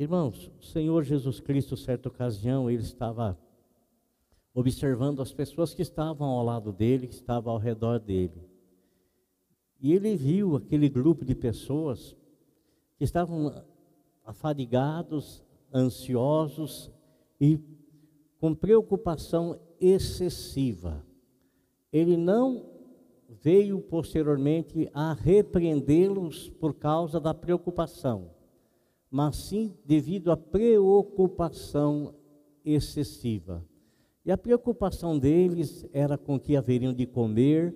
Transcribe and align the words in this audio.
Irmãos, 0.00 0.50
o 0.58 0.64
Senhor 0.64 1.04
Jesus 1.04 1.40
Cristo, 1.40 1.76
certa 1.76 2.08
ocasião, 2.08 2.70
ele 2.70 2.80
estava 2.80 3.38
observando 4.54 5.20
as 5.20 5.30
pessoas 5.30 5.74
que 5.74 5.82
estavam 5.82 6.26
ao 6.26 6.42
lado 6.42 6.72
dele, 6.72 7.06
que 7.06 7.12
estavam 7.12 7.52
ao 7.52 7.58
redor 7.58 8.00
dele. 8.00 8.48
E 9.78 9.92
ele 9.92 10.16
viu 10.16 10.56
aquele 10.56 10.88
grupo 10.88 11.22
de 11.22 11.34
pessoas 11.34 12.16
que 12.96 13.04
estavam 13.04 13.62
afadigados, 14.24 15.44
ansiosos 15.70 16.90
e 17.38 17.60
com 18.40 18.54
preocupação 18.54 19.60
excessiva. 19.78 21.04
Ele 21.92 22.16
não 22.16 22.70
veio 23.28 23.82
posteriormente 23.82 24.88
a 24.94 25.12
repreendê-los 25.12 26.48
por 26.48 26.72
causa 26.72 27.20
da 27.20 27.34
preocupação, 27.34 28.30
mas 29.10 29.36
sim 29.36 29.74
devido 29.84 30.30
à 30.30 30.36
preocupação 30.36 32.14
excessiva. 32.64 33.64
E 34.24 34.30
a 34.30 34.38
preocupação 34.38 35.18
deles 35.18 35.86
era 35.92 36.16
com 36.16 36.38
que 36.38 36.56
haveriam 36.56 36.92
de 36.92 37.06
comer, 37.06 37.74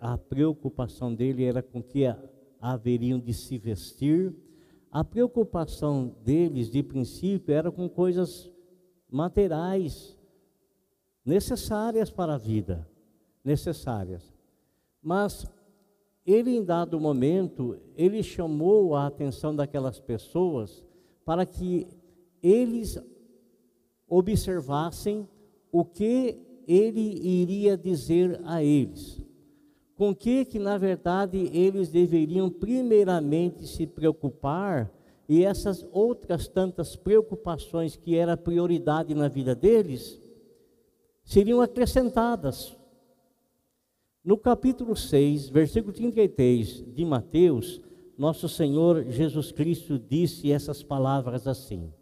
a, 0.00 0.16
preocupação 0.16 1.14
dele 1.14 1.44
era 1.44 1.62
com 1.62 1.82
que 1.82 2.04
haveriam 2.60 3.18
de 3.20 3.34
se 3.34 3.58
vestir. 3.58 4.34
A 4.90 5.04
preocupação 5.04 6.14
deles, 6.24 6.70
de 6.70 6.82
princípio, 6.82 7.54
era 7.54 7.70
com 7.70 7.88
coisas 7.88 8.50
materiais, 9.10 10.18
necessárias 11.24 12.10
para 12.10 12.34
a 12.34 12.38
vida, 12.38 12.88
necessárias. 13.44 14.34
Mas 15.02 15.46
ele, 16.26 16.56
em 16.56 16.64
dado 16.64 17.00
momento, 17.00 17.78
ele 17.96 18.22
chamou 18.22 18.94
a 18.94 19.06
atenção 19.06 19.54
daquelas 19.54 19.98
pessoas 19.98 20.84
para 21.24 21.44
que 21.44 21.86
eles 22.42 22.98
observassem 24.08 25.28
o 25.70 25.84
que 25.84 26.38
ele 26.66 27.00
iria 27.00 27.76
dizer 27.76 28.40
a 28.44 28.62
eles. 28.62 29.20
Com 29.96 30.14
que 30.14 30.44
que 30.44 30.58
na 30.58 30.78
verdade 30.78 31.50
eles 31.52 31.88
deveriam 31.88 32.50
primeiramente 32.50 33.66
se 33.66 33.86
preocupar 33.86 34.92
e 35.28 35.44
essas 35.44 35.86
outras 35.92 36.48
tantas 36.48 36.96
preocupações 36.96 37.96
que 37.96 38.16
era 38.16 38.36
prioridade 38.36 39.14
na 39.14 39.28
vida 39.28 39.54
deles 39.54 40.20
seriam 41.24 41.60
acrescentadas. 41.60 42.76
No 44.24 44.38
capítulo 44.38 44.94
6, 44.94 45.48
versículo 45.48 45.92
33 45.92 46.84
de 46.94 47.04
Mateus, 47.04 47.80
nosso 48.16 48.48
Senhor 48.48 49.04
Jesus 49.10 49.50
Cristo 49.50 49.98
disse 49.98 50.52
essas 50.52 50.80
palavras 50.80 51.48
assim: 51.48 51.92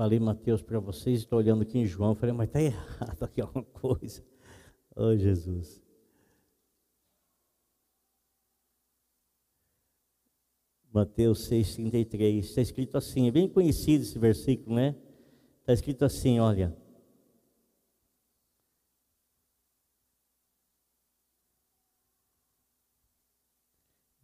Falei 0.00 0.18
Mateus 0.18 0.62
para 0.62 0.80
vocês, 0.80 1.18
estou 1.18 1.38
olhando 1.38 1.60
aqui 1.60 1.78
em 1.78 1.84
João, 1.84 2.14
falei, 2.14 2.34
mas 2.34 2.48
está 2.48 2.58
errado 2.58 3.22
aqui 3.22 3.38
alguma 3.42 3.62
coisa. 3.66 4.24
Oh 4.96 5.14
Jesus. 5.14 5.82
Mateus 10.90 11.46
6,33, 11.50 12.38
está 12.38 12.62
escrito 12.62 12.96
assim, 12.96 13.28
é 13.28 13.30
bem 13.30 13.46
conhecido 13.46 14.00
esse 14.00 14.18
versículo, 14.18 14.74
né? 14.74 14.96
Está 15.60 15.74
escrito 15.74 16.02
assim, 16.02 16.40
olha. 16.40 16.74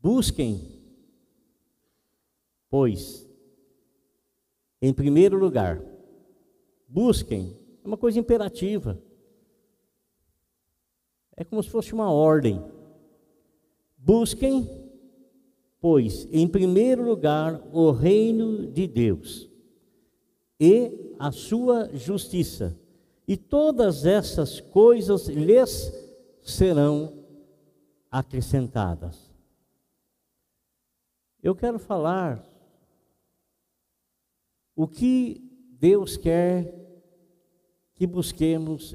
Busquem, 0.00 0.82
pois, 2.70 3.25
em 4.80 4.92
primeiro 4.92 5.38
lugar. 5.38 5.82
Busquem, 6.88 7.56
é 7.84 7.86
uma 7.86 7.96
coisa 7.96 8.18
imperativa. 8.18 9.00
É 11.36 11.44
como 11.44 11.62
se 11.62 11.68
fosse 11.68 11.92
uma 11.92 12.10
ordem. 12.10 12.64
Busquem, 13.98 14.68
pois, 15.80 16.28
em 16.32 16.46
primeiro 16.48 17.04
lugar, 17.04 17.60
o 17.72 17.90
reino 17.90 18.66
de 18.66 18.86
Deus 18.86 19.48
e 20.58 21.14
a 21.18 21.30
sua 21.30 21.90
justiça, 21.94 22.78
e 23.28 23.36
todas 23.36 24.06
essas 24.06 24.60
coisas 24.60 25.26
lhes 25.28 25.92
serão 26.42 27.24
acrescentadas. 28.10 29.30
Eu 31.42 31.54
quero 31.54 31.78
falar 31.78 32.44
o 34.76 34.86
que 34.86 35.42
Deus 35.80 36.18
quer 36.18 36.72
que 37.94 38.06
busquemos 38.06 38.94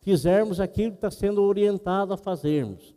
fizermos 0.00 0.60
aquilo 0.60 0.92
que 0.92 0.98
está 0.98 1.10
sendo 1.10 1.42
orientado 1.42 2.12
a 2.12 2.16
fazermos. 2.16 2.94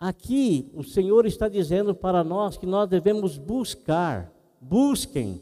Aqui 0.00 0.70
o 0.74 0.84
Senhor 0.84 1.26
está 1.26 1.48
dizendo 1.48 1.94
para 1.94 2.22
nós 2.22 2.56
que 2.56 2.66
nós 2.66 2.88
devemos 2.88 3.36
buscar, 3.36 4.32
busquem 4.60 5.40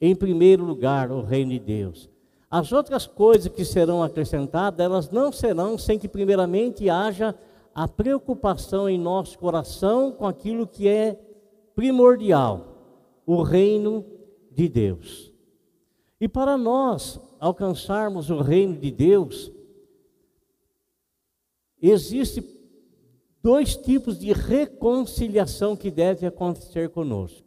em 0.00 0.16
primeiro 0.16 0.64
lugar 0.64 1.10
o 1.10 1.20
reino 1.20 1.50
de 1.50 1.58
Deus. 1.58 2.08
As 2.50 2.72
outras 2.72 3.06
coisas 3.06 3.52
que 3.52 3.64
serão 3.64 4.02
acrescentadas, 4.02 4.82
elas 4.82 5.10
não 5.10 5.30
serão 5.30 5.76
sem 5.76 5.98
que 5.98 6.08
primeiramente 6.08 6.88
haja 6.88 7.34
a 7.74 7.86
preocupação 7.86 8.88
em 8.88 8.98
nosso 8.98 9.38
coração 9.38 10.10
com 10.10 10.26
aquilo 10.26 10.66
que 10.66 10.88
é 10.88 11.20
primordial, 11.74 13.22
o 13.26 13.42
reino 13.42 14.04
de 14.50 14.68
Deus. 14.68 15.30
E 16.18 16.26
para 16.26 16.56
nós 16.56 17.20
alcançarmos 17.38 18.30
o 18.30 18.40
reino 18.40 18.76
de 18.76 18.90
Deus, 18.90 19.52
existe 21.80 22.59
dois 23.42 23.76
tipos 23.76 24.18
de 24.18 24.32
reconciliação 24.32 25.76
que 25.76 25.90
deve 25.90 26.26
acontecer 26.26 26.90
conosco. 26.90 27.46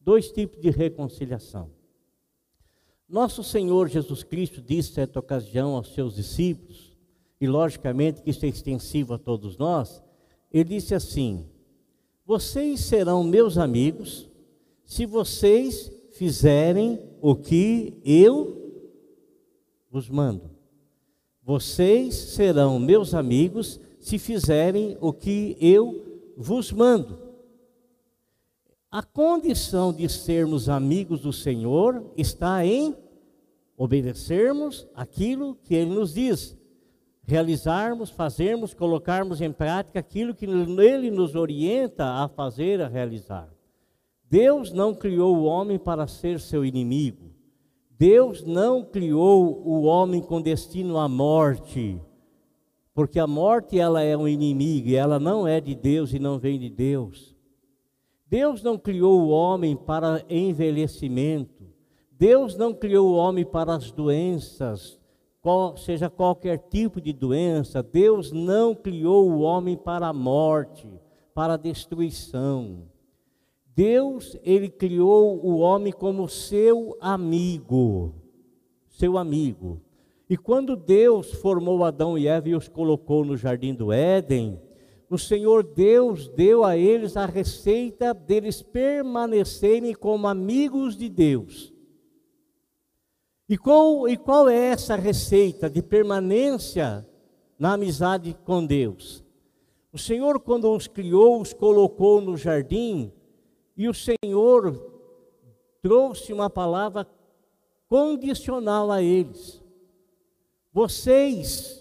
Dois 0.00 0.30
tipos 0.30 0.60
de 0.60 0.70
reconciliação. 0.70 1.70
Nosso 3.08 3.42
Senhor 3.44 3.88
Jesus 3.88 4.22
Cristo 4.22 4.60
disse 4.60 4.92
certa 4.92 5.18
ocasião 5.18 5.76
aos 5.76 5.94
seus 5.94 6.16
discípulos, 6.16 6.96
e 7.40 7.46
logicamente 7.46 8.22
que 8.22 8.30
isso 8.30 8.44
é 8.44 8.48
extensivo 8.48 9.14
a 9.14 9.18
todos 9.18 9.56
nós, 9.56 10.02
ele 10.52 10.70
disse 10.70 10.94
assim: 10.94 11.46
Vocês 12.24 12.80
serão 12.80 13.22
meus 13.22 13.58
amigos 13.58 14.28
se 14.84 15.04
vocês 15.04 15.92
fizerem 16.12 17.00
o 17.20 17.34
que 17.34 18.00
eu 18.04 18.82
vos 19.90 20.08
mando. 20.08 20.50
Vocês 21.42 22.14
serão 22.14 22.78
meus 22.78 23.12
amigos 23.14 23.78
se 23.93 23.93
fizerem 24.18 24.96
o 25.00 25.12
que 25.12 25.56
eu 25.60 26.32
vos 26.36 26.70
mando. 26.70 27.18
A 28.90 29.02
condição 29.02 29.92
de 29.92 30.08
sermos 30.08 30.68
amigos 30.68 31.22
do 31.22 31.32
Senhor 31.32 32.12
está 32.16 32.64
em 32.64 32.94
obedecermos 33.76 34.86
aquilo 34.94 35.56
que 35.56 35.74
Ele 35.74 35.90
nos 35.90 36.14
diz, 36.14 36.56
realizarmos, 37.24 38.10
fazermos, 38.10 38.72
colocarmos 38.72 39.40
em 39.40 39.50
prática 39.50 39.98
aquilo 39.98 40.34
que 40.34 40.44
Ele 40.44 41.10
nos 41.10 41.34
orienta 41.34 42.04
a 42.04 42.28
fazer, 42.28 42.80
a 42.80 42.86
realizar. 42.86 43.52
Deus 44.30 44.72
não 44.72 44.94
criou 44.94 45.36
o 45.36 45.44
homem 45.44 45.78
para 45.78 46.06
ser 46.06 46.38
seu 46.38 46.64
inimigo. 46.64 47.32
Deus 47.98 48.42
não 48.44 48.84
criou 48.84 49.62
o 49.64 49.82
homem 49.84 50.20
com 50.20 50.42
destino 50.42 50.98
à 50.98 51.08
morte, 51.08 52.00
porque 52.94 53.18
a 53.18 53.26
morte 53.26 53.78
ela 53.78 54.02
é 54.02 54.16
um 54.16 54.28
inimigo 54.28 54.88
e 54.88 54.94
ela 54.94 55.18
não 55.18 55.46
é 55.46 55.60
de 55.60 55.74
Deus 55.74 56.14
e 56.14 56.18
não 56.20 56.38
vem 56.38 56.58
de 56.58 56.70
Deus. 56.70 57.34
Deus 58.28 58.62
não 58.62 58.78
criou 58.78 59.20
o 59.20 59.28
homem 59.28 59.76
para 59.76 60.24
envelhecimento. 60.30 61.64
Deus 62.12 62.56
não 62.56 62.72
criou 62.72 63.10
o 63.10 63.14
homem 63.14 63.44
para 63.44 63.74
as 63.74 63.90
doenças, 63.90 64.98
qual, 65.42 65.76
seja 65.76 66.08
qualquer 66.08 66.58
tipo 66.70 67.00
de 67.00 67.12
doença. 67.12 67.82
Deus 67.82 68.30
não 68.30 68.74
criou 68.74 69.28
o 69.28 69.40
homem 69.40 69.76
para 69.76 70.06
a 70.06 70.12
morte, 70.12 70.88
para 71.34 71.54
a 71.54 71.58
destruição. 71.58 72.84
Deus, 73.74 74.38
ele 74.44 74.68
criou 74.68 75.44
o 75.44 75.58
homem 75.58 75.92
como 75.92 76.28
seu 76.28 76.96
amigo, 77.00 78.14
seu 78.88 79.18
amigo. 79.18 79.80
E 80.28 80.36
quando 80.36 80.74
Deus 80.74 81.32
formou 81.32 81.84
Adão 81.84 82.16
e 82.16 82.26
Eva 82.26 82.48
e 82.48 82.54
os 82.54 82.68
colocou 82.68 83.24
no 83.24 83.36
jardim 83.36 83.74
do 83.74 83.92
Éden, 83.92 84.60
o 85.10 85.18
Senhor 85.18 85.62
Deus 85.62 86.28
deu 86.28 86.64
a 86.64 86.76
eles 86.76 87.16
a 87.16 87.26
receita 87.26 88.14
deles 88.14 88.62
permanecerem 88.62 89.94
como 89.94 90.26
amigos 90.26 90.96
de 90.96 91.08
Deus. 91.08 91.72
E 93.48 93.58
qual, 93.58 94.08
e 94.08 94.16
qual 94.16 94.48
é 94.48 94.56
essa 94.56 94.96
receita 94.96 95.68
de 95.68 95.82
permanência 95.82 97.06
na 97.58 97.74
amizade 97.74 98.34
com 98.44 98.64
Deus? 98.64 99.22
O 99.92 99.98
Senhor, 99.98 100.40
quando 100.40 100.68
os 100.72 100.88
criou, 100.88 101.40
os 101.40 101.52
colocou 101.52 102.20
no 102.20 102.36
jardim, 102.36 103.12
e 103.76 103.88
o 103.88 103.94
Senhor 103.94 104.74
trouxe 105.82 106.32
uma 106.32 106.48
palavra 106.48 107.06
condicional 107.88 108.90
a 108.90 109.02
eles. 109.02 109.63
Vocês 110.74 111.80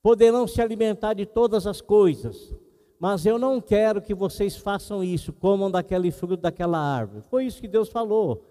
poderão 0.00 0.46
se 0.46 0.62
alimentar 0.62 1.12
de 1.12 1.26
todas 1.26 1.66
as 1.66 1.80
coisas, 1.80 2.54
mas 3.00 3.26
eu 3.26 3.36
não 3.36 3.60
quero 3.60 4.00
que 4.00 4.14
vocês 4.14 4.56
façam 4.56 5.02
isso, 5.02 5.32
comam 5.32 5.68
daquele 5.68 6.12
fruto 6.12 6.36
daquela 6.36 6.78
árvore. 6.78 7.24
Foi 7.28 7.46
isso 7.46 7.60
que 7.60 7.66
Deus 7.66 7.88
falou. 7.88 8.44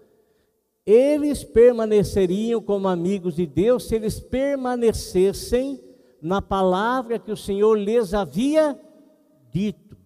Eles 0.84 1.42
permaneceriam 1.42 2.60
como 2.60 2.86
amigos 2.86 3.36
de 3.36 3.46
Deus 3.46 3.88
se 3.88 3.94
eles 3.94 4.20
permanecessem 4.20 5.82
na 6.20 6.42
palavra 6.42 7.18
que 7.18 7.32
o 7.32 7.36
Senhor 7.36 7.78
lhes 7.78 8.12
havia 8.12 8.78
dito. 9.50 9.96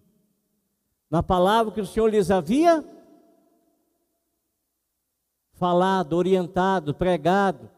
Na 1.09 1.21
palavra 1.21 1.73
que 1.73 1.81
o 1.81 1.85
Senhor 1.85 2.07
lhes 2.07 2.31
havia 2.31 2.85
falado, 5.53 6.13
orientado, 6.13 6.93
pregado. 6.93 7.72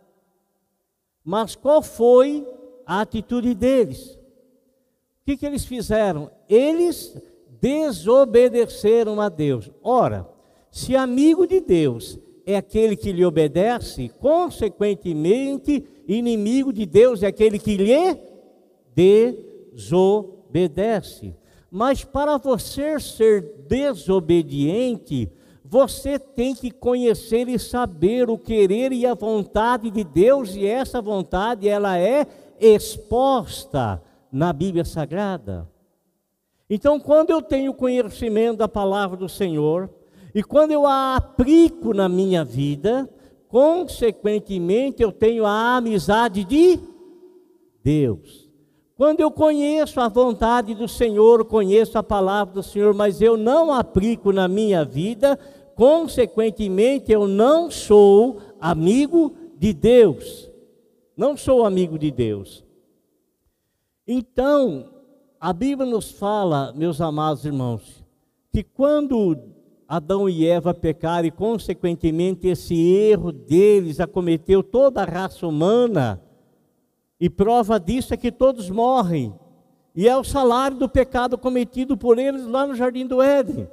Mas 1.25 1.55
qual 1.55 1.81
foi 1.81 2.47
a 2.85 3.01
atitude 3.01 3.55
deles. 3.55 4.11
O 4.11 5.25
que, 5.25 5.35
que 5.35 5.45
eles 5.45 5.65
fizeram? 5.65 6.29
Eles 6.47 7.17
desobedeceram 7.59 9.19
a 9.19 9.27
Deus. 9.27 9.71
Ora, 9.81 10.29
se 10.69 10.95
amigo 10.95 11.47
de 11.47 11.59
Deus 11.59 12.19
é 12.45 12.55
aquele 12.55 12.95
que 12.95 13.11
lhe 13.11 13.25
obedece, 13.25 14.09
consequentemente, 14.19 15.83
inimigo 16.07 16.71
de 16.71 16.85
Deus 16.85 17.23
é 17.23 17.27
aquele 17.27 17.57
que 17.57 17.75
lhe 17.75 18.19
desobedece. 19.73 21.33
Mas 21.71 22.03
para 22.03 22.37
você 22.37 22.99
ser 22.99 23.41
desobediente, 23.67 25.31
você 25.67 26.19
tem 26.19 26.53
que 26.53 26.69
conhecer 26.69 27.49
e 27.49 27.57
saber 27.57 28.29
o 28.29 28.37
querer 28.37 28.91
e 28.91 29.05
a 29.05 29.15
vontade 29.15 29.89
de 29.89 30.03
Deus, 30.03 30.55
e 30.55 30.65
essa 30.65 31.01
vontade 31.01 31.67
ela 31.67 31.97
é 31.97 32.27
exposta 32.59 34.01
na 34.31 34.53
Bíblia 34.53 34.85
Sagrada. 34.85 35.67
Então, 36.69 36.99
quando 36.99 37.31
eu 37.31 37.41
tenho 37.41 37.73
conhecimento 37.73 38.57
da 38.57 38.67
palavra 38.67 39.17
do 39.17 39.27
Senhor, 39.27 39.89
e 40.33 40.43
quando 40.43 40.71
eu 40.71 40.85
a 40.85 41.15
aplico 41.15 41.93
na 41.93 42.07
minha 42.07 42.43
vida, 42.43 43.09
consequentemente 43.47 45.01
eu 45.01 45.11
tenho 45.11 45.45
a 45.45 45.77
amizade 45.77 46.43
de 46.43 46.79
Deus. 47.83 48.44
Quando 48.95 49.19
eu 49.19 49.29
conheço 49.29 49.99
a 49.99 50.07
vontade 50.07 50.73
do 50.73 50.87
Senhor, 50.87 51.43
conheço 51.45 51.97
a 51.97 52.03
palavra 52.03 52.53
do 52.53 52.63
Senhor, 52.63 52.93
mas 52.93 53.21
eu 53.21 53.35
não 53.35 53.73
aplico 53.73 54.31
na 54.31 54.47
minha 54.47 54.85
vida, 54.85 55.37
consequentemente 55.75 57.11
eu 57.11 57.27
não 57.27 57.69
sou 57.69 58.39
amigo 58.59 59.35
de 59.57 59.73
Deus 59.73 60.49
não 61.15 61.37
sou 61.37 61.65
amigo 61.65 61.97
de 61.97 62.11
Deus. 62.11 62.63
Então, 64.07 64.89
a 65.39 65.53
Bíblia 65.53 65.89
nos 65.89 66.11
fala, 66.11 66.73
meus 66.73 66.99
amados 66.99 67.45
irmãos, 67.45 68.03
que 68.51 68.63
quando 68.63 69.37
Adão 69.87 70.27
e 70.27 70.45
Eva 70.45 70.73
pecaram 70.73 71.27
e, 71.27 71.31
consequentemente, 71.31 72.47
esse 72.47 72.75
erro 72.75 73.31
deles 73.31 73.99
acometeu 73.99 74.61
toda 74.61 75.01
a 75.01 75.05
raça 75.05 75.47
humana, 75.47 76.21
e 77.25 77.29
prova 77.29 77.79
disso 77.79 78.13
é 78.13 78.17
que 78.17 78.31
todos 78.31 78.69
morrem, 78.69 79.33
e 79.95 80.07
é 80.07 80.15
o 80.15 80.23
salário 80.23 80.77
do 80.77 80.87
pecado 80.87 81.39
cometido 81.39 81.97
por 81.97 82.19
eles 82.19 82.45
lá 82.45 82.67
no 82.67 82.75
jardim 82.75 83.07
do 83.07 83.19
Éden. 83.19 83.67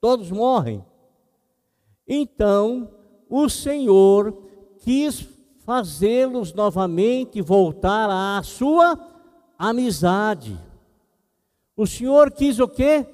Todos 0.00 0.32
morrem. 0.32 0.84
Então, 2.04 2.90
o 3.30 3.48
Senhor 3.48 4.36
quis 4.80 5.24
fazê-los 5.60 6.52
novamente 6.52 7.40
voltar 7.40 8.10
à 8.10 8.42
sua 8.42 8.98
amizade. 9.56 10.58
O 11.76 11.86
Senhor 11.86 12.32
quis 12.32 12.58
o 12.58 12.66
quê? 12.66 13.06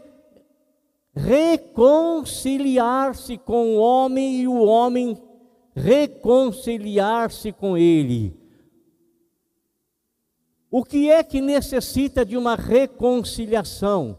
Reconciliar-se 1.13 3.37
com 3.37 3.77
o 3.77 3.79
homem 3.79 4.41
e 4.41 4.49
o 4.49 4.63
homem 4.63 5.21
reconciliar-se 5.75 7.53
com 7.53 7.77
ele. 7.77 8.38
O 10.71 10.85
que 10.85 11.11
é 11.11 11.23
que 11.25 11.41
necessita 11.41 12.27
de 12.27 12.37
uma 12.37 12.55
reconciliação? 12.55 14.19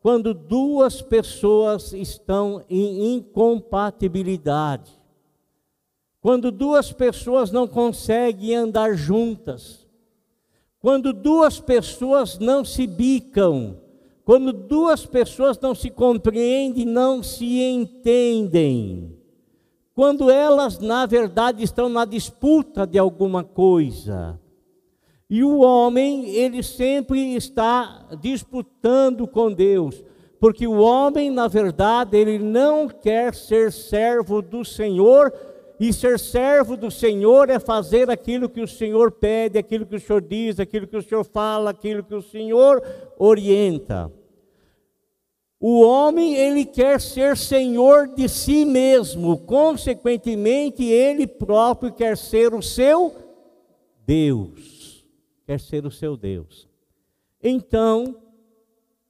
Quando 0.00 0.34
duas 0.34 1.00
pessoas 1.00 1.92
estão 1.92 2.62
em 2.68 3.14
incompatibilidade. 3.14 4.92
Quando 6.20 6.50
duas 6.50 6.92
pessoas 6.92 7.50
não 7.50 7.66
conseguem 7.66 8.54
andar 8.54 8.94
juntas, 8.94 9.86
quando 10.80 11.12
duas 11.12 11.58
pessoas 11.60 12.38
não 12.38 12.64
se 12.64 12.86
bicam, 12.86 13.78
quando 14.24 14.52
duas 14.52 15.06
pessoas 15.06 15.58
não 15.58 15.74
se 15.74 15.88
compreendem, 15.88 16.84
não 16.84 17.22
se 17.22 17.60
entendem, 17.62 19.16
quando 19.94 20.30
elas, 20.30 20.78
na 20.78 21.06
verdade, 21.06 21.62
estão 21.62 21.88
na 21.88 22.04
disputa 22.04 22.86
de 22.86 22.98
alguma 22.98 23.42
coisa. 23.42 24.38
E 25.28 25.42
o 25.42 25.58
homem, 25.58 26.30
ele 26.30 26.62
sempre 26.62 27.34
está 27.34 28.06
disputando 28.20 29.26
com 29.26 29.52
Deus, 29.52 30.04
porque 30.38 30.66
o 30.66 30.78
homem, 30.78 31.30
na 31.30 31.48
verdade, 31.48 32.16
ele 32.16 32.38
não 32.38 32.88
quer 32.88 33.34
ser 33.34 33.72
servo 33.72 34.40
do 34.40 34.64
Senhor, 34.64 35.32
e 35.78 35.92
ser 35.92 36.18
servo 36.18 36.76
do 36.76 36.90
Senhor 36.90 37.50
é 37.50 37.58
fazer 37.58 38.08
aquilo 38.08 38.48
que 38.48 38.62
o 38.62 38.68
Senhor 38.68 39.12
pede, 39.12 39.58
aquilo 39.58 39.84
que 39.84 39.96
o 39.96 40.00
Senhor 40.00 40.22
diz, 40.22 40.58
aquilo 40.58 40.86
que 40.86 40.96
o 40.96 41.02
Senhor 41.02 41.24
fala, 41.24 41.70
aquilo 41.70 42.02
que 42.02 42.14
o 42.14 42.22
Senhor 42.22 42.82
orienta. 43.18 44.10
o 45.60 45.80
homem 45.80 46.34
ele 46.34 46.64
quer 46.64 47.00
ser 47.00 47.36
senhor 47.36 48.08
de 48.08 48.28
si 48.28 48.64
mesmo, 48.64 49.38
consequentemente 49.38 50.84
ele 50.84 51.26
próprio 51.26 51.92
quer 51.92 52.16
ser 52.16 52.54
o 52.54 52.62
seu 52.62 53.14
Deus, 54.06 54.75
quer 55.46 55.60
ser 55.60 55.86
o 55.86 55.90
seu 55.90 56.16
Deus. 56.16 56.68
Então, 57.42 58.16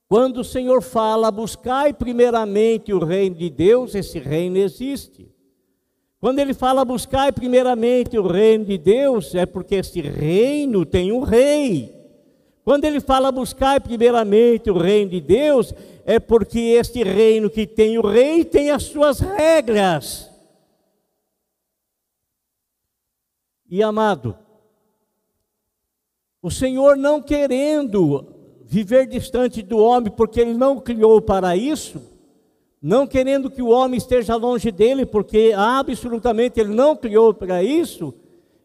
quando 0.09 0.38
o 0.38 0.45
Senhor 0.45 0.83
fala, 0.83 1.31
buscai 1.31 1.93
primeiramente 1.93 2.93
o 2.93 3.05
reino 3.05 3.37
de 3.37 3.50
Deus, 3.50 3.95
esse 3.95 4.19
reino 4.19 4.59
existe. 4.59 5.35
Quando 6.21 6.38
ele 6.38 6.55
fala 6.55 6.85
buscai 6.85 7.33
primeiramente 7.33 8.19
o 8.19 8.26
reino 8.26 8.64
de 8.64 8.78
Deus, 8.78 9.35
é 9.35 9.47
porque 9.47 9.76
esse 9.76 10.00
reino 10.00 10.85
tem 10.85 11.12
um 11.12 11.21
rei. 11.21 11.95
Quando 12.64 12.85
ele 12.85 13.00
fala 13.00 13.31
buscai 13.31 13.78
primeiramente 13.81 14.71
o 14.71 14.78
reino 14.78 15.11
de 15.11 15.21
Deus, 15.21 15.73
é 16.05 16.19
porque 16.19 16.59
este 16.59 17.02
reino 17.02 17.49
que 17.49 17.66
tem 17.66 17.99
o 17.99 18.07
rei 18.07 18.45
tem 18.45 18.71
as 18.71 18.85
suas 18.85 19.21
regras. 19.21 20.31
E 23.69 23.83
amado, 23.83 24.37
o 26.43 26.50
Senhor 26.50 26.97
não 26.97 27.21
querendo 27.21 28.26
viver 28.64 29.07
distante 29.07 29.62
do 29.62 29.78
homem, 29.78 30.11
porque 30.11 30.40
ele 30.40 30.55
não 30.55 30.81
criou 30.81 31.21
para 31.21 31.57
isso, 31.57 32.02
não 32.83 33.07
querendo 33.07 33.50
que 33.50 33.62
o 33.62 33.69
homem 33.69 33.97
esteja 33.97 34.37
longe 34.37 34.71
dele, 34.71 35.07
porque 35.07 35.52
absolutamente 35.57 36.61
ele 36.61 36.75
não 36.75 36.97
criou 36.97 37.33
para 37.33 37.62
isso, 37.62 38.14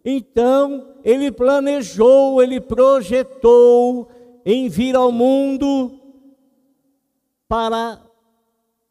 então 0.03 0.95
ele 1.03 1.31
planejou, 1.31 2.41
ele 2.41 2.59
projetou 2.59 4.09
em 4.45 4.67
vir 4.67 4.95
ao 4.95 5.11
mundo 5.11 5.99
para 7.47 8.01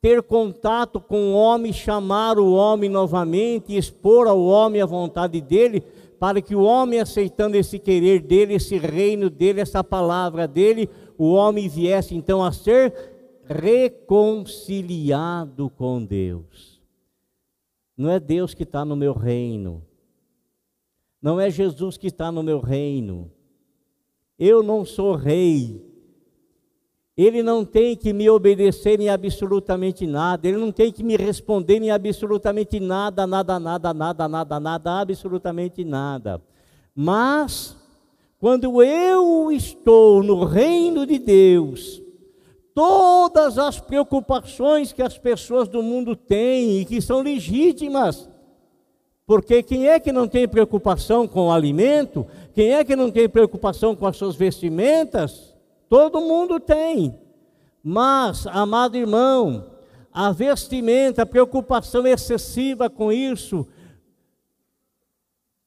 ter 0.00 0.22
contato 0.22 0.98
com 1.00 1.32
o 1.32 1.34
homem, 1.34 1.72
chamar 1.72 2.38
o 2.38 2.52
homem 2.52 2.88
novamente, 2.88 3.76
expor 3.76 4.26
ao 4.26 4.42
homem 4.42 4.80
a 4.80 4.86
vontade 4.86 5.38
dele, 5.40 5.82
para 6.18 6.40
que 6.40 6.54
o 6.54 6.62
homem, 6.62 7.00
aceitando 7.00 7.56
esse 7.56 7.78
querer 7.78 8.20
dele, 8.20 8.54
esse 8.54 8.78
reino 8.78 9.28
dele, 9.28 9.60
essa 9.60 9.84
palavra 9.84 10.48
dele, 10.48 10.88
o 11.18 11.32
homem 11.32 11.68
viesse 11.68 12.14
então 12.14 12.42
a 12.42 12.52
ser 12.52 12.94
reconciliado 13.46 15.68
com 15.70 16.02
Deus. 16.04 16.80
Não 17.96 18.10
é 18.10 18.20
Deus 18.20 18.54
que 18.54 18.62
está 18.62 18.84
no 18.84 18.94
meu 18.96 19.12
reino, 19.12 19.84
não 21.20 21.38
é 21.38 21.50
Jesus 21.50 21.98
que 21.98 22.06
está 22.06 22.32
no 22.32 22.42
meu 22.42 22.60
reino. 22.60 23.30
Eu 24.38 24.62
não 24.62 24.86
sou 24.86 25.14
rei, 25.14 25.89
ele 27.22 27.42
não 27.42 27.64
tem 27.64 27.96
que 27.96 28.12
me 28.12 28.30
obedecer 28.30 29.00
em 29.00 29.08
absolutamente 29.08 30.06
nada, 30.06 30.46
ele 30.46 30.56
não 30.56 30.70
tem 30.70 30.92
que 30.92 31.02
me 31.02 31.16
responder 31.16 31.82
em 31.82 31.90
absolutamente 31.90 32.78
nada, 32.78 33.26
nada, 33.26 33.58
nada, 33.58 33.92
nada, 33.92 34.28
nada, 34.28 34.60
nada, 34.60 35.00
absolutamente 35.00 35.84
nada. 35.84 36.40
Mas, 36.94 37.76
quando 38.38 38.82
eu 38.82 39.50
estou 39.52 40.22
no 40.22 40.44
reino 40.44 41.04
de 41.04 41.18
Deus, 41.18 42.00
todas 42.74 43.58
as 43.58 43.80
preocupações 43.80 44.92
que 44.92 45.02
as 45.02 45.18
pessoas 45.18 45.68
do 45.68 45.82
mundo 45.82 46.14
têm 46.14 46.80
e 46.80 46.84
que 46.84 47.00
são 47.00 47.22
legítimas, 47.22 48.28
porque 49.26 49.62
quem 49.62 49.88
é 49.88 50.00
que 50.00 50.10
não 50.10 50.26
tem 50.26 50.48
preocupação 50.48 51.28
com 51.28 51.48
o 51.48 51.52
alimento? 51.52 52.26
Quem 52.52 52.74
é 52.74 52.84
que 52.84 52.96
não 52.96 53.10
tem 53.10 53.28
preocupação 53.28 53.94
com 53.94 54.06
as 54.06 54.16
suas 54.16 54.34
vestimentas? 54.34 55.49
Todo 55.90 56.20
mundo 56.20 56.60
tem. 56.60 57.18
Mas, 57.82 58.46
amado 58.46 58.96
irmão, 58.96 59.72
a 60.12 60.30
vestimenta, 60.30 61.22
a 61.22 61.26
preocupação 61.26 62.06
excessiva 62.06 62.88
com 62.88 63.10
isso, 63.10 63.66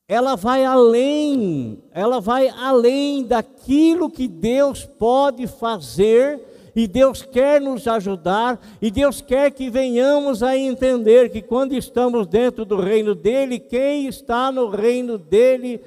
ela 0.07 0.35
vai 0.35 0.63
além, 0.63 1.83
ela 1.91 2.21
vai 2.21 2.47
além 2.47 3.25
daquilo 3.25 4.09
que 4.09 4.25
Deus 4.25 4.85
pode 4.85 5.45
fazer 5.45 6.39
e 6.73 6.87
Deus 6.87 7.21
quer 7.21 7.61
nos 7.61 7.87
ajudar, 7.87 8.59
e 8.81 8.89
Deus 8.89 9.21
quer 9.21 9.51
que 9.51 9.69
venhamos 9.69 10.41
a 10.41 10.57
entender 10.57 11.29
que 11.29 11.41
quando 11.41 11.73
estamos 11.73 12.25
dentro 12.25 12.65
do 12.65 12.77
reino 12.77 13.13
dele, 13.13 13.59
quem 13.59 14.07
está 14.07 14.51
no 14.51 14.69
reino 14.69 15.17
dele 15.17 15.79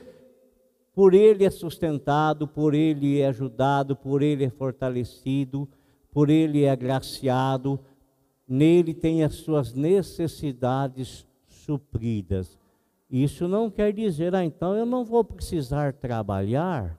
por 0.97 1.13
ele 1.13 1.45
é 1.45 1.51
sustentado, 1.51 2.49
por 2.49 2.73
ele 2.73 3.21
é 3.21 3.27
ajudado, 3.27 3.95
por 3.95 4.23
ele 4.23 4.45
é 4.45 4.49
fortalecido, 4.49 5.69
por 6.11 6.31
ele 6.31 6.63
é 6.63 6.71
agraciado, 6.71 7.79
nele 8.49 8.95
tem 8.95 9.23
as 9.23 9.35
suas 9.35 9.75
necessidades 9.75 11.27
supridas. 11.47 12.59
Isso 13.11 13.47
não 13.47 13.71
quer 13.71 13.93
dizer, 13.93 14.35
ah, 14.35 14.43
então 14.43 14.75
eu 14.75 14.87
não 14.87 15.05
vou 15.05 15.23
precisar 15.23 15.93
trabalhar. 15.93 16.99